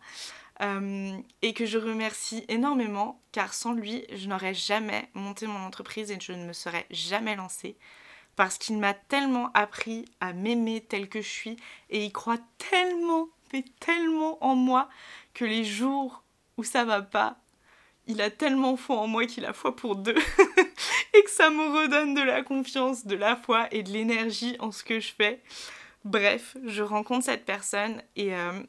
euh, 0.63 1.17
et 1.43 1.53
que 1.53 1.67
je 1.67 1.79
remercie 1.79 2.45
énormément, 2.49 3.21
car 3.33 3.53
sans 3.53 3.73
lui, 3.73 4.05
je 4.15 4.29
n'aurais 4.29 4.55
jamais 4.55 5.09
monté 5.15 5.47
mon 5.47 5.59
entreprise 5.59 6.13
et 6.13 6.19
je 6.21 6.33
ne 6.33 6.47
me 6.47 6.53
serais 6.53 6.87
jamais 6.91 7.35
lancée. 7.35 7.77
Parce 8.37 8.57
qu'il 8.57 8.79
m'a 8.79 8.95
tellement 8.95 9.51
appris 9.53 10.05
à 10.21 10.33
m'aimer 10.33 10.81
tel 10.81 11.09
que 11.09 11.21
je 11.21 11.29
suis 11.29 11.57
et 11.91 12.05
il 12.05 12.13
croit 12.13 12.39
tellement, 12.71 13.29
mais 13.53 13.65
tellement 13.81 14.43
en 14.45 14.55
moi 14.55 14.89
que 15.35 15.45
les 15.45 15.65
jours 15.65 16.23
où 16.57 16.65
ça 16.65 16.85
va 16.85 17.03
pas, 17.03 17.37
il 18.07 18.21
a 18.21 18.31
tellement 18.31 18.77
foi 18.77 18.97
en 18.97 19.07
moi 19.07 19.27
qu'il 19.27 19.45
a 19.47 19.53
foi 19.53 19.77
pour 19.77 19.97
deux 19.97 20.17
et 21.15 21.23
que 21.23 21.31
ça 21.31 21.51
me 21.51 21.83
redonne 21.83 22.15
de 22.15 22.23
la 22.23 22.43
confiance, 22.43 23.07
de 23.07 23.17
la 23.17 23.37
foi 23.37 23.69
et 23.71 23.83
de 23.83 23.91
l'énergie 23.91 24.57
en 24.59 24.73
ce 24.73 24.83
que 24.83 25.01
je 25.01 25.13
fais. 25.13 25.41
Bref, 26.05 26.57
je 26.65 26.83
rencontre 26.83 27.27
cette 27.27 27.45
personne 27.45 28.03
et, 28.17 28.35
euh, 28.35 28.63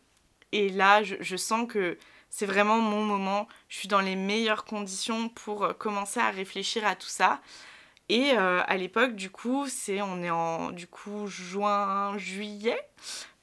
et 0.52 0.70
là, 0.70 1.02
je, 1.04 1.36
sens 1.38 1.68
que 1.68 1.98
c'est 2.30 2.46
vraiment 2.46 2.78
mon 2.78 3.04
moment. 3.04 3.48
Je 3.70 3.78
suis 3.78 3.88
dans 3.88 4.02
les 4.02 4.16
meilleures 4.16 4.66
conditions 4.66 5.30
pour 5.30 5.64
euh, 5.64 5.74
commencer 5.74 6.20
à 6.20 6.30
réfléchir 6.30 6.86
à 6.86 6.96
tout 6.96 7.08
ça. 7.08 7.42
Et 8.10 8.34
euh, 8.34 8.62
à 8.68 8.76
l'époque, 8.76 9.16
du 9.16 9.30
coup, 9.30 9.66
c'est 9.68 10.02
on 10.02 10.22
est 10.22 10.30
en 10.30 10.72
du 10.72 10.88
coup 10.88 11.28
juin, 11.28 12.18
juillet 12.18 12.78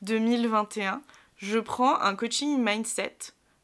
2021 0.02 1.00
je 1.38 1.58
prends 1.58 1.98
un 2.00 2.14
coaching 2.14 2.62
mindset 2.62 3.16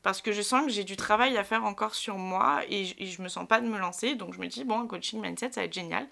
parce 0.03 0.21
que 0.21 0.33
je 0.33 0.43
sens 0.43 0.65
que 0.65 0.71
j'ai 0.71 0.85
du 0.85 0.97
travail 0.97 1.37
à 1.37 1.45
faire 1.45 1.65
encore 1.65 1.95
sur 1.95 2.19
moi 2.19 2.63
et 2.69 2.85
je, 2.85 2.95
et 2.99 3.23
me 3.23 3.29
sens 3.29 3.49
pas 3.49 3.61
de 3.61 3.67
me 3.67 3.79
lancer. 3.79 4.15
Donc 4.15 4.35
je 4.35 4.39
me 4.39 4.47
dis, 4.47 4.65
bon, 4.65 4.81
un 4.81 4.87
coaching 4.87 5.21
mindset, 5.21 5.53
ça 5.53 5.61
va 5.61 5.65
être 5.65 5.73
génial. 5.73 6.07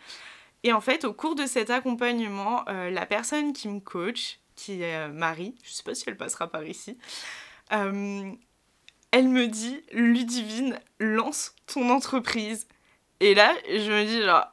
Et 0.64 0.72
en 0.72 0.80
fait, 0.80 1.04
au 1.04 1.12
cours 1.12 1.34
de 1.34 1.46
cet 1.46 1.70
accompagnement, 1.70 2.64
euh, 2.68 2.90
la 2.90 3.06
personne 3.06 3.52
qui 3.52 3.68
me 3.68 3.80
coach, 3.80 4.38
qui 4.54 4.82
est 4.82 4.96
euh, 4.96 5.08
Marie, 5.08 5.54
je 5.62 5.72
sais 5.72 5.82
pas 5.82 5.94
si 5.94 6.04
elle 6.06 6.16
passera 6.16 6.48
par 6.48 6.64
ici, 6.64 6.98
euh, 7.72 8.32
elle 9.10 9.28
me 9.28 9.46
dit, 9.46 9.82
Ludivine, 9.92 10.78
lance 10.98 11.54
ton 11.66 11.90
entreprise. 11.90 12.66
Et 13.20 13.34
là, 13.34 13.54
je 13.68 13.90
me 13.90 14.04
dis, 14.04 14.22
genre, 14.22 14.46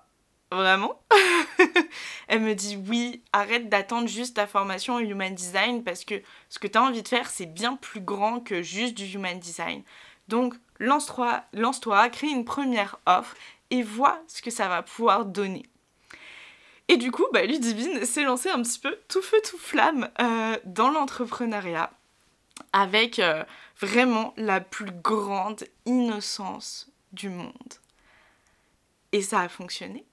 Vraiment? 0.52 1.00
Elle 2.28 2.42
me 2.42 2.56
dit 2.56 2.78
oui, 2.88 3.22
arrête 3.34 3.70
d'attendre 3.70 4.08
juste 4.08 4.36
ta 4.36 4.48
formation 4.48 4.96
en 4.96 5.00
Human 5.00 5.34
Design 5.34 5.84
parce 5.84 6.04
que 6.04 6.22
ce 6.50 6.58
que 6.58 6.68
tu 6.68 6.78
as 6.78 6.84
envie 6.84 7.04
de 7.04 7.08
faire, 7.08 7.30
c'est 7.30 7.46
bien 7.46 7.76
plus 7.76 8.02
grand 8.02 8.40
que 8.40 8.64
juste 8.64 8.96
du 8.96 9.06
Human 9.06 9.40
Design. 9.40 9.84
Donc, 10.28 10.56
lance-toi, 10.80 11.44
lance-toi, 11.54 12.10
crée 12.10 12.28
une 12.28 12.46
première 12.46 13.00
offre 13.06 13.36
et 13.70 13.84
vois 13.84 14.22
ce 14.28 14.42
que 14.42 14.52
ça 14.52 14.68
va 14.68 14.82
pouvoir 14.82 15.26
donner. 15.26 15.66
Et 16.88 16.98
du 16.98 17.12
coup, 17.12 17.26
bah, 17.32 17.46
Ludivine 17.46 18.04
s'est 18.04 18.24
lancée 18.24 18.50
un 18.50 18.64
petit 18.64 18.80
peu 18.80 18.98
tout 19.08 19.22
feu 19.22 19.38
tout 19.48 19.60
flamme 19.60 20.10
euh, 20.20 20.58
dans 20.66 20.90
l'entrepreneuriat 20.90 21.92
avec 22.74 23.20
euh, 23.20 23.44
vraiment 23.80 24.34
la 24.38 24.60
plus 24.60 24.92
grande 24.92 25.64
innocence 25.86 26.90
du 27.14 27.30
monde. 27.30 27.74
Et 29.12 29.22
ça 29.22 29.42
a 29.42 29.50
fonctionné. 29.50 30.06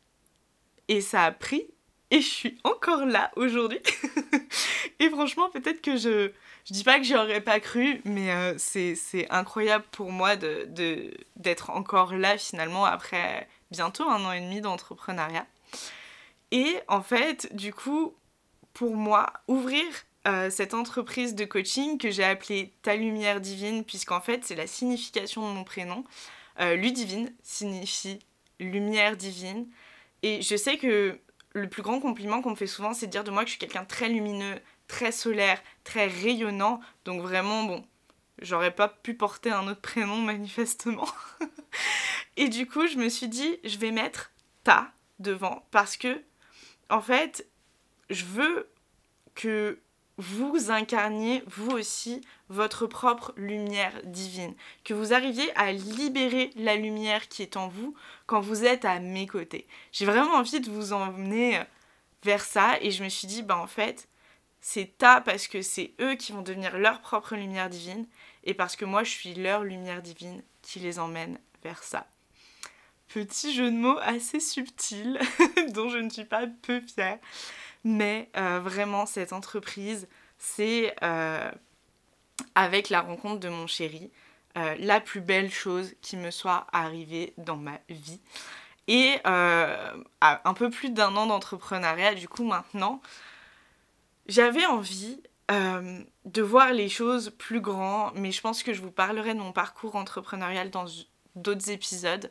Et 0.89 1.01
ça 1.01 1.25
a 1.25 1.33
pris, 1.33 1.67
et 2.11 2.21
je 2.21 2.29
suis 2.29 2.59
encore 2.65 3.05
là 3.07 3.31
aujourd'hui, 3.37 3.81
Et 4.99 5.11
franchement, 5.11 5.51
peut-être 5.51 5.83
que 5.83 5.97
je. 5.97 6.31
Je 6.65 6.73
dis 6.73 6.83
pas 6.83 6.99
que 6.99 7.05
j'y 7.05 7.15
aurais 7.15 7.41
pas 7.41 7.61
cru, 7.61 8.01
mais 8.05 8.33
euh, 8.33 8.55
c'est 8.59 9.31
incroyable 9.31 9.85
pour 9.93 10.11
moi 10.11 10.35
d'être 10.35 11.71
encore 11.71 12.15
là 12.15 12.39
finalement 12.39 12.85
après 12.85 13.49
bientôt 13.71 14.03
un 14.09 14.25
an 14.25 14.33
et 14.33 14.41
demi 14.41 14.61
d'entrepreneuriat. 14.61 15.47
Et 16.51 16.81
en 16.89 17.03
fait, 17.03 17.55
du 17.55 17.73
coup, 17.73 18.17
pour 18.73 18.97
moi, 18.97 19.33
ouvrir 19.47 19.85
euh, 20.27 20.51
cette 20.51 20.75
entreprise 20.75 21.37
de 21.37 21.45
coaching 21.45 21.99
que 21.99 22.11
j'ai 22.11 22.25
appelée 22.25 22.73
Ta 22.83 22.97
Lumière 22.97 23.41
Divine, 23.41 23.85
puisqu'en 23.85 24.21
fait, 24.21 24.45
c'est 24.45 24.57
la 24.57 24.67
signification 24.67 25.49
de 25.49 25.55
mon 25.55 25.63
prénom. 25.63 26.03
Euh, 26.59 26.75
Ludivine 26.75 27.33
signifie 27.45 28.19
lumière 28.59 29.17
divine. 29.17 29.69
Et 30.23 30.43
je 30.43 30.57
sais 30.57 30.79
que 30.79 31.19
le 31.53 31.69
plus 31.69 31.83
grand 31.83 32.01
compliment 32.01 32.43
qu'on 32.43 32.51
me 32.51 32.57
fait 32.57 32.67
souvent, 32.67 32.95
c'est 32.95 33.07
de 33.07 33.13
dire 33.13 33.25
de 33.25 33.31
moi 33.31 33.43
que 33.43 33.49
je 33.49 33.53
suis 33.53 33.59
quelqu'un 33.59 33.85
très 33.85 34.09
lumineux, 34.09 34.61
très 34.89 35.13
solaire, 35.13 35.63
très 35.85 36.07
rayonnant. 36.07 36.81
Donc 37.05 37.23
vraiment, 37.23 37.65
bon, 37.65 37.85
j'aurais 38.41 38.75
pas 38.75 38.89
pu 38.89 39.15
porter 39.15 39.51
un 39.51 39.67
autre 39.69 39.81
prénom 39.81 40.17
manifestement. 40.23 41.09
et 42.37 42.49
du 42.49 42.67
coup, 42.67 42.87
je 42.87 42.97
me 42.97 43.09
suis 43.09 43.29
dit, 43.29 43.59
je 43.65 43.79
vais 43.79 43.91
mettre 43.91 44.33
ta 44.65 44.93
devant 45.19 45.67
parce 45.71 45.97
que, 45.97 46.23
en 46.91 47.01
fait, 47.01 47.47
je 48.11 48.25
veux 48.25 48.69
que 49.35 49.81
vous 50.19 50.71
incarniez 50.71 51.43
vous 51.47 51.71
aussi 51.71 52.23
votre 52.49 52.87
propre 52.87 53.33
lumière 53.37 53.93
divine, 54.05 54.55
que 54.85 54.95
vous 54.95 55.13
arriviez 55.13 55.55
à 55.57 55.73
libérer 55.73 56.51
la 56.57 56.77
lumière 56.77 57.29
qui 57.29 57.43
est 57.43 57.57
en 57.57 57.69
vous 57.69 57.95
quand 58.27 58.41
vous 58.41 58.65
êtes 58.65 58.85
à 58.85 58.99
mes 58.99 59.27
côtés. 59.27 59.67
J'ai 59.93 60.07
vraiment 60.07 60.35
envie 60.35 60.61
de 60.61 60.71
vous 60.71 60.93
emmener 60.93 61.61
vers 62.23 62.45
ça 62.45 62.79
et 62.81 62.91
je 62.91 63.05
me 63.05 63.09
suis 63.09 63.29
dit, 63.29 63.43
bah 63.43 63.59
en 63.59 63.67
fait, 63.67 64.09
c'est 64.61 64.99
ta 64.99 65.21
parce 65.21 65.47
que 65.47 65.63
c'est 65.63 65.93
eux 66.01 66.15
qui 66.15 66.33
vont 66.33 66.43
devenir 66.43 66.79
leur 66.79 67.01
propre 67.01 67.37
lumière 67.37 67.71
divine 67.71 68.07
et 68.45 68.55
parce 68.55 68.75
que 68.75 68.85
moi 68.85 69.05
je 69.05 69.11
suis 69.11 69.35
leur 69.35 69.63
lumière 69.63 70.03
divine 70.03 70.43
qui 70.63 70.81
les 70.81 70.99
emmène 70.99 71.39
vers 71.63 71.83
ça. 71.83 72.07
Petit 73.09 73.55
jeu 73.55 73.71
de 73.71 73.77
mots 73.77 73.99
assez 74.03 74.41
subtil 74.41 75.21
dont 75.69 75.89
je 75.89 75.99
ne 75.99 76.11
suis 76.11 76.25
pas 76.25 76.47
peu 76.63 76.81
fière. 76.81 77.19
Mais 77.85 78.31
euh, 78.37 78.61
vraiment, 78.61 79.07
cette 79.07 79.33
entreprise, 79.33 80.09
c'est 80.39 80.95
euh, 81.03 81.51
avec 82.55 82.91
la 82.91 83.01
rencontre 83.01 83.41
de 83.41 83.49
mon 83.49 83.67
chéri, 83.67 84.11
euh, 84.59 84.75
la 84.79 85.01
plus 85.01 85.21
belle 85.21 85.51
chose 85.51 85.95
qui 86.03 86.17
me 86.17 86.31
soit 86.31 86.67
arrivée 86.73 87.33
dans 87.39 87.57
ma 87.57 87.79
vie. 87.89 88.21
Et 88.89 89.19
un 89.25 90.55
peu 90.55 90.71
plus 90.71 90.91
d'un 90.91 91.17
an 91.17 91.27
d'entrepreneuriat, 91.27 92.15
du 92.15 92.29
coup 92.29 92.45
maintenant, 92.45 93.03
j'avais 94.27 94.65
envie 94.65 95.21
de 95.49 96.43
voir 96.43 96.73
les 96.73 96.89
choses 96.89 97.31
plus 97.37 97.61
grands, 97.61 98.13
mais 98.15 98.31
je 98.31 98.41
pense 98.41 98.63
que 98.63 98.73
je 98.73 98.81
vous 98.81 98.93
parlerai 98.93 99.35
de 99.35 99.41
mon 99.41 99.51
parcours 99.51 99.97
entrepreneurial 99.97 100.71
dans 100.71 100.87
d'autres 101.35 101.69
épisodes, 101.71 102.31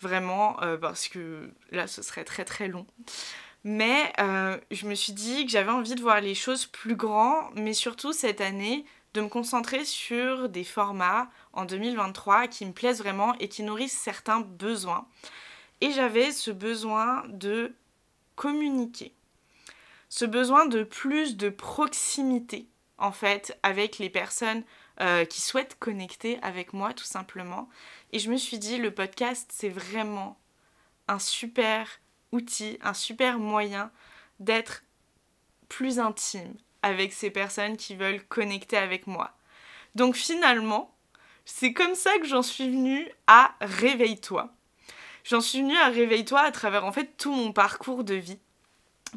vraiment, 0.00 0.56
parce 0.80 1.06
que 1.06 1.54
là, 1.70 1.86
ce 1.86 2.02
serait 2.02 2.24
très 2.24 2.44
très 2.44 2.66
long. 2.66 2.86
Mais 3.64 4.12
euh, 4.20 4.58
je 4.70 4.86
me 4.86 4.94
suis 4.94 5.14
dit 5.14 5.46
que 5.46 5.50
j'avais 5.50 5.70
envie 5.70 5.94
de 5.94 6.02
voir 6.02 6.20
les 6.20 6.34
choses 6.34 6.66
plus 6.66 6.96
grands, 6.96 7.50
mais 7.54 7.72
surtout 7.72 8.12
cette 8.12 8.42
année, 8.42 8.84
de 9.14 9.22
me 9.22 9.28
concentrer 9.28 9.84
sur 9.84 10.48
des 10.48 10.64
formats 10.64 11.30
en 11.52 11.64
2023 11.64 12.48
qui 12.48 12.66
me 12.66 12.72
plaisent 12.72 12.98
vraiment 12.98 13.34
et 13.38 13.48
qui 13.48 13.62
nourrissent 13.62 13.96
certains 13.96 14.40
besoins. 14.40 15.06
Et 15.80 15.92
j'avais 15.92 16.32
ce 16.32 16.50
besoin 16.50 17.24
de 17.28 17.74
communiquer, 18.36 19.14
ce 20.08 20.24
besoin 20.24 20.66
de 20.66 20.82
plus 20.82 21.36
de 21.36 21.48
proximité 21.48 22.68
en 22.98 23.12
fait 23.12 23.56
avec 23.62 23.98
les 23.98 24.10
personnes 24.10 24.64
euh, 25.00 25.24
qui 25.24 25.40
souhaitent 25.40 25.78
connecter 25.78 26.38
avec 26.42 26.72
moi 26.72 26.92
tout 26.92 27.04
simplement. 27.04 27.68
Et 28.12 28.18
je 28.18 28.30
me 28.30 28.36
suis 28.36 28.58
dit, 28.58 28.78
le 28.78 28.92
podcast, 28.92 29.50
c'est 29.52 29.68
vraiment 29.68 30.38
un 31.08 31.18
super 31.18 32.00
outil, 32.34 32.78
un 32.82 32.94
super 32.94 33.38
moyen 33.38 33.90
d'être 34.40 34.82
plus 35.68 35.98
intime 35.98 36.54
avec 36.82 37.12
ces 37.12 37.30
personnes 37.30 37.76
qui 37.76 37.96
veulent 37.96 38.22
connecter 38.26 38.76
avec 38.76 39.06
moi. 39.06 39.36
Donc 39.94 40.16
finalement, 40.16 40.94
c'est 41.44 41.72
comme 41.72 41.94
ça 41.94 42.10
que 42.18 42.26
j'en 42.26 42.42
suis 42.42 42.68
venue 42.68 43.08
à 43.26 43.54
Réveille-toi. 43.60 44.52
J'en 45.24 45.40
suis 45.40 45.60
venue 45.62 45.76
à 45.76 45.88
Réveille-toi 45.88 46.40
à 46.40 46.50
travers 46.50 46.84
en 46.84 46.92
fait 46.92 47.16
tout 47.16 47.32
mon 47.32 47.52
parcours 47.52 48.04
de 48.04 48.14
vie. 48.14 48.38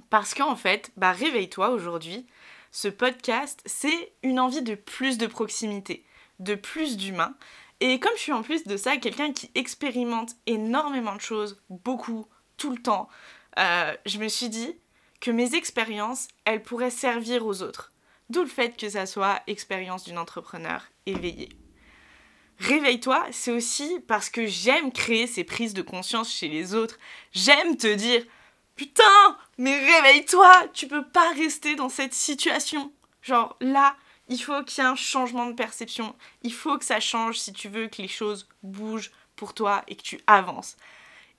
Parce 0.10 0.34
qu'en 0.34 0.56
fait, 0.56 0.92
bah 0.96 1.12
Réveille-toi 1.12 1.70
aujourd'hui, 1.70 2.28
ce 2.72 2.88
podcast, 2.88 3.62
c'est 3.66 4.14
une 4.24 4.40
envie 4.40 4.62
de 4.62 4.76
plus 4.76 5.18
de 5.18 5.28
proximité, 5.28 6.06
de 6.40 6.56
plus 6.56 6.96
d'humain. 6.96 7.34
Et 7.80 8.00
comme 8.00 8.16
je 8.16 8.22
suis 8.22 8.34
en 8.34 8.44
plus 8.44 8.64
de 8.64 8.78
ça 8.78 8.98
quelqu'un 8.98 9.34
qui 9.34 9.52
expérimente 9.56 10.36
énormément 10.46 11.16
de 11.16 11.22
choses, 11.22 11.62
beaucoup, 11.70 12.28
tout 12.58 12.72
le 12.72 12.82
temps, 12.82 13.08
euh, 13.60 13.96
je 14.06 14.20
me 14.20 14.28
suis 14.28 14.50
dit 14.50 14.76
que 15.22 15.32
mes 15.32 15.56
expériences, 15.56 16.28
elles 16.46 16.62
pourraient 16.62 16.92
servir 16.92 17.46
aux 17.46 17.62
autres. 17.62 17.92
D'où 18.30 18.42
le 18.42 18.48
fait 18.48 18.78
que 18.78 18.90
ça 18.90 19.06
soit 19.06 19.42
expérience 19.48 20.04
d'une 20.04 20.18
entrepreneur 20.18 20.84
éveillée. 21.06 21.50
Réveille-toi, 22.60 23.26
c'est 23.32 23.52
aussi 23.52 24.00
parce 24.08 24.30
que 24.30 24.46
j'aime 24.48 24.92
créer 24.92 25.28
ces 25.28 25.44
prises 25.44 25.74
de 25.74 25.82
conscience 25.82 26.34
chez 26.34 26.48
les 26.48 26.74
autres. 26.74 26.98
J'aime 27.32 27.78
te 27.78 27.94
dire 27.94 28.24
Putain, 28.76 29.38
mais 29.58 29.78
réveille-toi, 29.80 30.68
tu 30.74 30.88
peux 30.88 31.06
pas 31.08 31.32
rester 31.34 31.76
dans 31.76 31.90
cette 31.90 32.14
situation. 32.14 32.92
Genre 33.22 33.56
là, 33.62 33.96
il 34.28 34.38
faut 34.38 34.64
qu'il 34.64 34.84
y 34.84 34.88
ait 34.88 34.90
un 34.90 34.96
changement 34.96 35.48
de 35.48 35.54
perception. 35.54 36.16
Il 36.44 36.54
faut 36.54 36.78
que 36.78 36.86
ça 36.86 37.00
change 37.00 37.40
si 37.40 37.54
tu 37.54 37.70
veux 37.70 37.88
que 37.88 38.02
les 38.02 38.08
choses 38.08 38.48
bougent 38.64 39.12
pour 39.36 39.54
toi 39.54 39.84
et 39.88 39.96
que 39.96 40.02
tu 40.02 40.20
avances. 40.28 40.78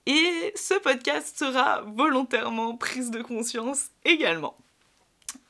Et 0.09 0.51
ce 0.55 0.73
podcast 0.73 1.37
sera 1.37 1.81
volontairement 1.81 2.75
prise 2.75 3.11
de 3.11 3.21
conscience 3.21 3.89
également. 4.05 4.57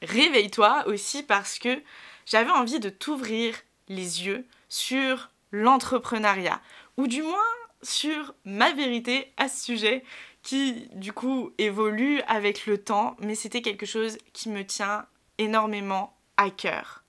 Réveille-toi 0.02 0.84
aussi 0.86 1.24
parce 1.24 1.60
que 1.60 1.82
j'avais 2.26 2.52
envie 2.52 2.82
de 2.82 2.90
t'ouvrir 2.90 3.56
les 3.88 4.26
yeux 4.26 4.46
sur 4.68 5.30
l'entrepreneuriat, 5.54 6.60
ou 6.98 7.08
du 7.08 7.22
moins 7.22 7.40
sur 7.84 8.34
ma 8.44 8.74
vérité 8.74 9.32
à 9.38 9.48
ce 9.48 9.64
sujet 9.64 10.04
qui 10.44 10.90
du 10.92 11.14
coup 11.14 11.52
évolue 11.58 12.20
avec 12.28 12.66
le 12.66 12.84
temps, 12.84 13.16
mais 13.22 13.36
c'était 13.36 13.62
quelque 13.62 13.86
chose 13.86 14.18
qui 14.34 14.50
me 14.50 14.66
tient 14.66 15.06
énormément 15.38 16.18
à 16.36 16.50
cœur. 16.50 17.06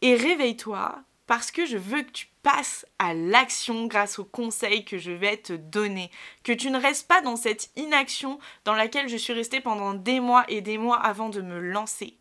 Et 0.00 0.16
réveille-toi 0.16 0.98
parce 1.26 1.50
que 1.50 1.66
je 1.66 1.76
veux 1.76 2.00
que 2.00 2.10
tu 2.10 2.28
passes 2.44 2.86
à 2.98 3.14
l'action 3.14 3.86
grâce 3.86 4.20
aux 4.20 4.24
conseils 4.24 4.84
que 4.84 4.98
je 4.98 5.10
vais 5.10 5.38
te 5.38 5.54
donner, 5.54 6.10
que 6.44 6.52
tu 6.52 6.70
ne 6.70 6.78
restes 6.78 7.08
pas 7.08 7.22
dans 7.22 7.36
cette 7.36 7.70
inaction 7.74 8.38
dans 8.64 8.74
laquelle 8.74 9.08
je 9.08 9.16
suis 9.16 9.32
restée 9.32 9.60
pendant 9.60 9.94
des 9.94 10.20
mois 10.20 10.44
et 10.48 10.60
des 10.60 10.78
mois 10.78 11.00
avant 11.00 11.30
de 11.30 11.40
me 11.40 11.58
lancer. 11.58 12.16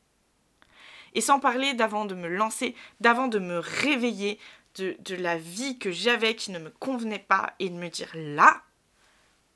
Et 1.14 1.22
sans 1.22 1.40
parler 1.40 1.74
d'avant 1.74 2.06
de 2.06 2.16
me 2.16 2.30
lancer, 2.30 2.74
d'avant 3.02 3.28
de 3.28 3.38
me 3.38 3.60
réveiller 3.60 4.40
de, 4.76 4.96
de 5.00 5.16
la 5.16 5.38
vie 5.38 5.78
que 5.78 5.92
j'avais 5.92 6.36
qui 6.36 6.52
ne 6.52 6.60
me 6.60 6.72
convenait 6.72 7.20
pas 7.20 7.54
et 7.60 7.70
de 7.70 7.76
me 7.76 7.90
dire 7.90 8.10
là, 8.16 8.64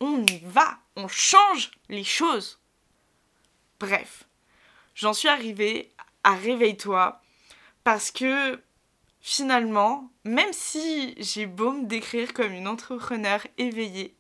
on 0.02 0.24
y 0.26 0.42
va, 0.44 0.78
on 0.98 1.08
change 1.08 1.72
les 1.90 2.04
choses. 2.04 2.60
Bref, 3.80 4.26
j'en 4.96 5.14
suis 5.14 5.30
arrivée 5.30 5.94
à 6.24 6.36
réveille-toi 6.36 7.22
parce 7.86 8.12
que 8.12 8.62
finalement, 9.28 10.10
même 10.24 10.54
si 10.54 11.13
j'ai 11.18 11.48
beau 11.48 11.74
me 11.74 11.86
décrire 11.86 12.32
comme 12.32 12.54
une 12.54 12.66
entrepreneur 12.66 13.46
éveillée, 13.58 14.16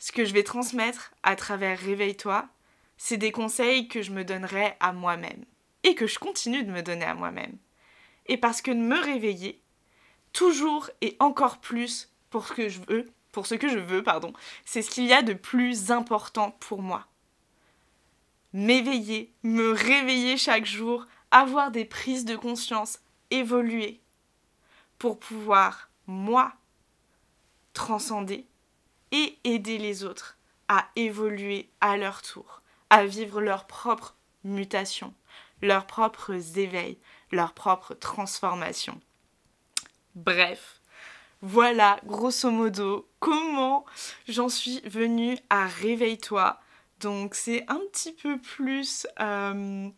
ce 0.00 0.10
que 0.10 0.24
je 0.24 0.32
vais 0.32 0.42
transmettre 0.42 1.12
à 1.22 1.36
travers 1.36 1.78
Réveille-toi, 1.78 2.48
c'est 2.96 3.16
des 3.16 3.30
conseils 3.30 3.86
que 3.86 4.02
je 4.02 4.10
me 4.10 4.24
donnerai 4.24 4.74
à 4.80 4.92
moi-même 4.92 5.44
et 5.84 5.94
que 5.94 6.08
je 6.08 6.18
continue 6.18 6.64
de 6.64 6.72
me 6.72 6.82
donner 6.82 7.04
à 7.04 7.14
moi-même. 7.14 7.56
Et 8.26 8.36
parce 8.36 8.60
que 8.60 8.72
me 8.72 8.98
réveiller, 8.98 9.62
toujours 10.32 10.90
et 11.00 11.16
encore 11.20 11.58
plus 11.58 12.10
pour 12.28 12.48
ce 12.48 12.54
que 12.54 12.68
je 12.68 12.80
veux, 12.88 13.08
pour 13.30 13.46
ce 13.46 13.54
que 13.54 13.68
je 13.68 13.78
veux, 13.78 14.02
pardon, 14.02 14.32
c'est 14.64 14.82
ce 14.82 14.90
qu'il 14.90 15.04
y 15.04 15.12
a 15.12 15.22
de 15.22 15.34
plus 15.34 15.92
important 15.92 16.50
pour 16.58 16.82
moi. 16.82 17.06
M'éveiller, 18.52 19.32
me 19.44 19.70
réveiller 19.70 20.36
chaque 20.38 20.66
jour, 20.66 21.06
avoir 21.30 21.70
des 21.70 21.84
prises 21.84 22.24
de 22.24 22.34
conscience, 22.34 22.98
évoluer 23.32 24.00
pour 24.98 25.18
pouvoir, 25.18 25.90
moi, 26.06 26.52
transcender 27.72 28.46
et 29.10 29.38
aider 29.44 29.78
les 29.78 30.04
autres 30.04 30.38
à 30.68 30.86
évoluer 30.96 31.68
à 31.80 31.96
leur 31.96 32.22
tour, 32.22 32.62
à 32.90 33.04
vivre 33.04 33.40
leur 33.40 33.66
propre 33.66 34.14
mutation, 34.44 35.12
leurs 35.60 35.86
propres 35.86 36.58
éveils, 36.58 36.98
leur 37.30 37.52
propre 37.52 37.94
transformation. 37.94 39.00
Bref, 40.14 40.80
voilà 41.40 41.98
grosso 42.04 42.50
modo 42.50 43.08
comment 43.18 43.84
j'en 44.28 44.48
suis 44.48 44.80
venue 44.82 45.38
à 45.50 45.66
Réveille-toi. 45.66 46.60
Donc 47.00 47.34
c'est 47.34 47.64
un 47.68 47.80
petit 47.90 48.12
peu 48.12 48.38
plus... 48.38 49.06
Euh, 49.20 49.90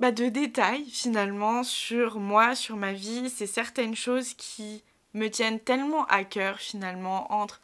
bah, 0.00 0.12
de 0.12 0.28
détails 0.28 0.86
finalement 0.86 1.62
sur 1.62 2.18
moi, 2.18 2.54
sur 2.54 2.76
ma 2.76 2.92
vie. 2.92 3.30
C'est 3.30 3.46
certaines 3.46 3.94
choses 3.94 4.34
qui 4.34 4.82
me 5.14 5.28
tiennent 5.28 5.60
tellement 5.60 6.06
à 6.06 6.24
cœur 6.24 6.58
finalement 6.58 7.32
entre 7.32 7.60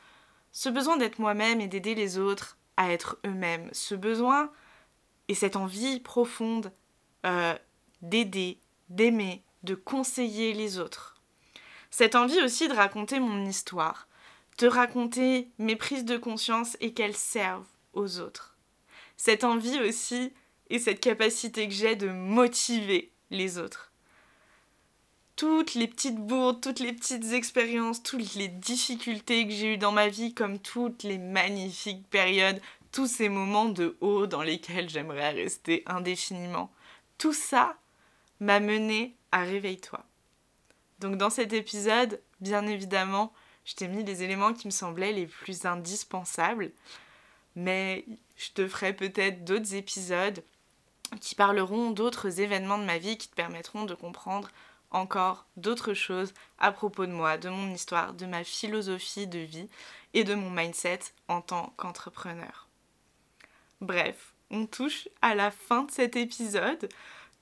ce 0.52 0.68
besoin 0.68 0.96
d'être 0.96 1.18
moi-même 1.18 1.60
et 1.60 1.66
d'aider 1.66 1.94
les 1.94 2.18
autres 2.18 2.58
à 2.76 2.92
être 2.92 3.18
eux-mêmes. 3.26 3.68
Ce 3.72 3.94
besoin 3.94 4.50
et 5.28 5.34
cette 5.34 5.56
envie 5.56 6.00
profonde 6.00 6.72
euh, 7.24 7.54
d'aider, 8.02 8.60
d'aimer, 8.90 9.42
de 9.62 9.74
conseiller 9.74 10.52
les 10.52 10.78
autres. 10.78 11.16
Cette 11.90 12.14
envie 12.14 12.42
aussi 12.42 12.68
de 12.68 12.74
raconter 12.74 13.18
mon 13.18 13.46
histoire, 13.46 14.08
de 14.58 14.66
raconter 14.66 15.50
mes 15.58 15.76
prises 15.76 16.04
de 16.04 16.16
conscience 16.16 16.76
et 16.80 16.92
qu'elles 16.92 17.16
servent 17.16 17.66
aux 17.94 18.20
autres. 18.20 18.56
Cette 19.16 19.44
envie 19.44 19.80
aussi 19.80 20.32
et 20.70 20.78
cette 20.78 21.00
capacité 21.00 21.68
que 21.68 21.74
j'ai 21.74 21.96
de 21.96 22.08
motiver 22.08 23.10
les 23.30 23.58
autres. 23.58 23.92
Toutes 25.36 25.74
les 25.74 25.86
petites 25.86 26.16
bourdes, 26.16 26.62
toutes 26.62 26.80
les 26.80 26.94
petites 26.94 27.32
expériences, 27.32 28.02
toutes 28.02 28.34
les 28.34 28.48
difficultés 28.48 29.46
que 29.46 29.52
j'ai 29.52 29.74
eues 29.74 29.78
dans 29.78 29.92
ma 29.92 30.08
vie, 30.08 30.32
comme 30.32 30.58
toutes 30.58 31.02
les 31.02 31.18
magnifiques 31.18 32.08
périodes, 32.08 32.60
tous 32.90 33.06
ces 33.06 33.28
moments 33.28 33.68
de 33.68 33.96
haut 34.00 34.26
dans 34.26 34.42
lesquels 34.42 34.88
j'aimerais 34.88 35.32
rester 35.32 35.82
indéfiniment. 35.84 36.70
Tout 37.18 37.34
ça 37.34 37.76
m'a 38.40 38.60
mené 38.60 39.14
à 39.32 39.42
Réveille-toi. 39.42 40.02
Donc 41.00 41.16
dans 41.16 41.30
cet 41.30 41.52
épisode, 41.52 42.20
bien 42.40 42.66
évidemment, 42.66 43.32
je 43.66 43.74
t'ai 43.74 43.88
mis 43.88 44.04
les 44.04 44.22
éléments 44.22 44.54
qui 44.54 44.66
me 44.66 44.72
semblaient 44.72 45.12
les 45.12 45.26
plus 45.26 45.66
indispensables, 45.66 46.70
mais 47.54 48.06
je 48.36 48.50
te 48.52 48.66
ferai 48.66 48.94
peut-être 48.94 49.44
d'autres 49.44 49.74
épisodes 49.74 50.42
qui 51.20 51.34
parleront 51.34 51.90
d'autres 51.90 52.40
événements 52.40 52.78
de 52.78 52.84
ma 52.84 52.98
vie 52.98 53.18
qui 53.18 53.28
te 53.28 53.34
permettront 53.34 53.84
de 53.84 53.94
comprendre 53.94 54.48
encore 54.90 55.46
d'autres 55.56 55.94
choses 55.94 56.32
à 56.58 56.72
propos 56.72 57.06
de 57.06 57.12
moi, 57.12 57.38
de 57.38 57.48
mon 57.48 57.72
histoire, 57.72 58.14
de 58.14 58.26
ma 58.26 58.44
philosophie 58.44 59.26
de 59.26 59.38
vie 59.38 59.68
et 60.14 60.24
de 60.24 60.34
mon 60.34 60.50
mindset 60.50 61.00
en 61.28 61.40
tant 61.40 61.72
qu'entrepreneur. 61.76 62.68
Bref, 63.80 64.34
on 64.50 64.66
touche 64.66 65.08
à 65.22 65.34
la 65.34 65.50
fin 65.50 65.84
de 65.84 65.90
cet 65.90 66.16
épisode. 66.16 66.88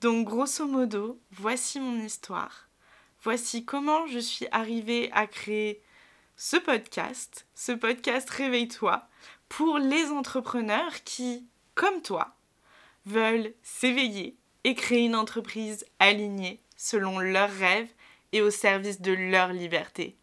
Donc 0.01 0.27
grosso 0.27 0.67
modo, 0.67 1.19
voici 1.31 1.79
mon 1.79 2.03
histoire. 2.03 2.67
Voici 3.23 3.65
comment 3.65 4.05
je 4.07 4.19
suis 4.19 4.47
arrivée 4.51 5.09
à 5.13 5.25
créer 5.25 5.81
ce 6.35 6.57
podcast, 6.57 7.47
ce 7.55 7.71
podcast 7.71 8.29
Réveille-toi, 8.29 9.07
pour 9.47 9.77
les 9.77 10.11
entrepreneurs 10.11 11.03
qui, 11.05 11.47
comme 11.73 12.01
toi, 12.01 12.35
veulent 13.05 13.53
s'éveiller 13.61 14.35
et 14.63 14.75
créer 14.75 15.05
une 15.05 15.15
entreprise 15.15 15.85
alignée 15.99 16.59
selon 16.75 17.19
leurs 17.19 17.51
rêves 17.51 17.93
et 18.31 18.41
au 18.41 18.49
service 18.49 19.01
de 19.01 19.11
leur 19.11 19.53
liberté. 19.53 20.17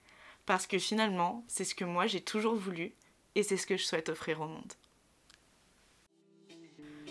Parce 0.47 0.67
que 0.67 0.79
finalement, 0.79 1.45
c'est 1.49 1.65
ce 1.65 1.75
que 1.75 1.85
moi 1.85 2.07
j'ai 2.07 2.21
toujours 2.21 2.57
voulu 2.57 2.93
et 3.35 3.43
c'est 3.43 3.57
ce 3.57 3.67
que 3.67 3.77
je 3.77 3.85
souhaite 3.85 4.09
offrir 4.09 4.41
au 4.41 4.49
monde. 4.49 4.73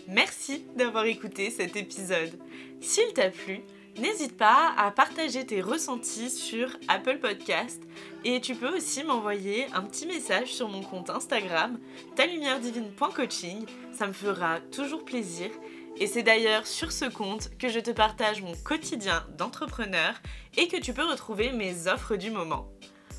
Merci 0.08 0.66
d'avoir 0.76 1.06
écouté 1.06 1.50
cet 1.50 1.76
épisode. 1.76 2.38
S'il 2.82 3.14
t'a 3.14 3.30
plu, 3.30 3.62
n'hésite 4.00 4.38
pas 4.38 4.74
à 4.78 4.92
partager 4.92 5.46
tes 5.46 5.62
ressentis 5.62 6.30
sur 6.30 6.78
Apple 6.88 7.20
Podcast 7.20 7.82
et 8.24 8.42
tu 8.42 8.56
peux 8.56 8.76
aussi 8.76 9.04
m'envoyer 9.04 9.66
un 9.74 9.82
petit 9.82 10.06
message 10.06 10.54
sur 10.54 10.70
mon 10.70 10.82
compte 10.82 11.10
Instagram 11.10 11.80
talumieredivine.coaching, 12.16 13.66
ça 13.94 14.08
me 14.08 14.14
fera 14.14 14.60
toujours 14.72 15.06
plaisir. 15.06 15.50
Et 15.98 16.08
c'est 16.08 16.24
d'ailleurs 16.24 16.66
sur 16.66 16.92
ce 16.92 17.06
compte 17.06 17.50
que 17.58 17.68
je 17.68 17.80
te 17.80 17.92
partage 17.92 18.42
mon 18.42 18.56
quotidien 18.64 19.26
d'entrepreneur 19.38 20.14
et 20.58 20.68
que 20.68 20.78
tu 20.78 20.94
peux 20.94 21.06
retrouver 21.06 21.52
mes 21.52 21.88
offres 21.88 22.16
du 22.16 22.32
moment. 22.32 22.70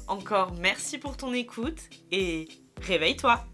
Encore 0.09 0.53
merci 0.59 0.99
pour 0.99 1.17
ton 1.17 1.33
écoute 1.33 1.81
et 2.11 2.49
réveille-toi 2.81 3.45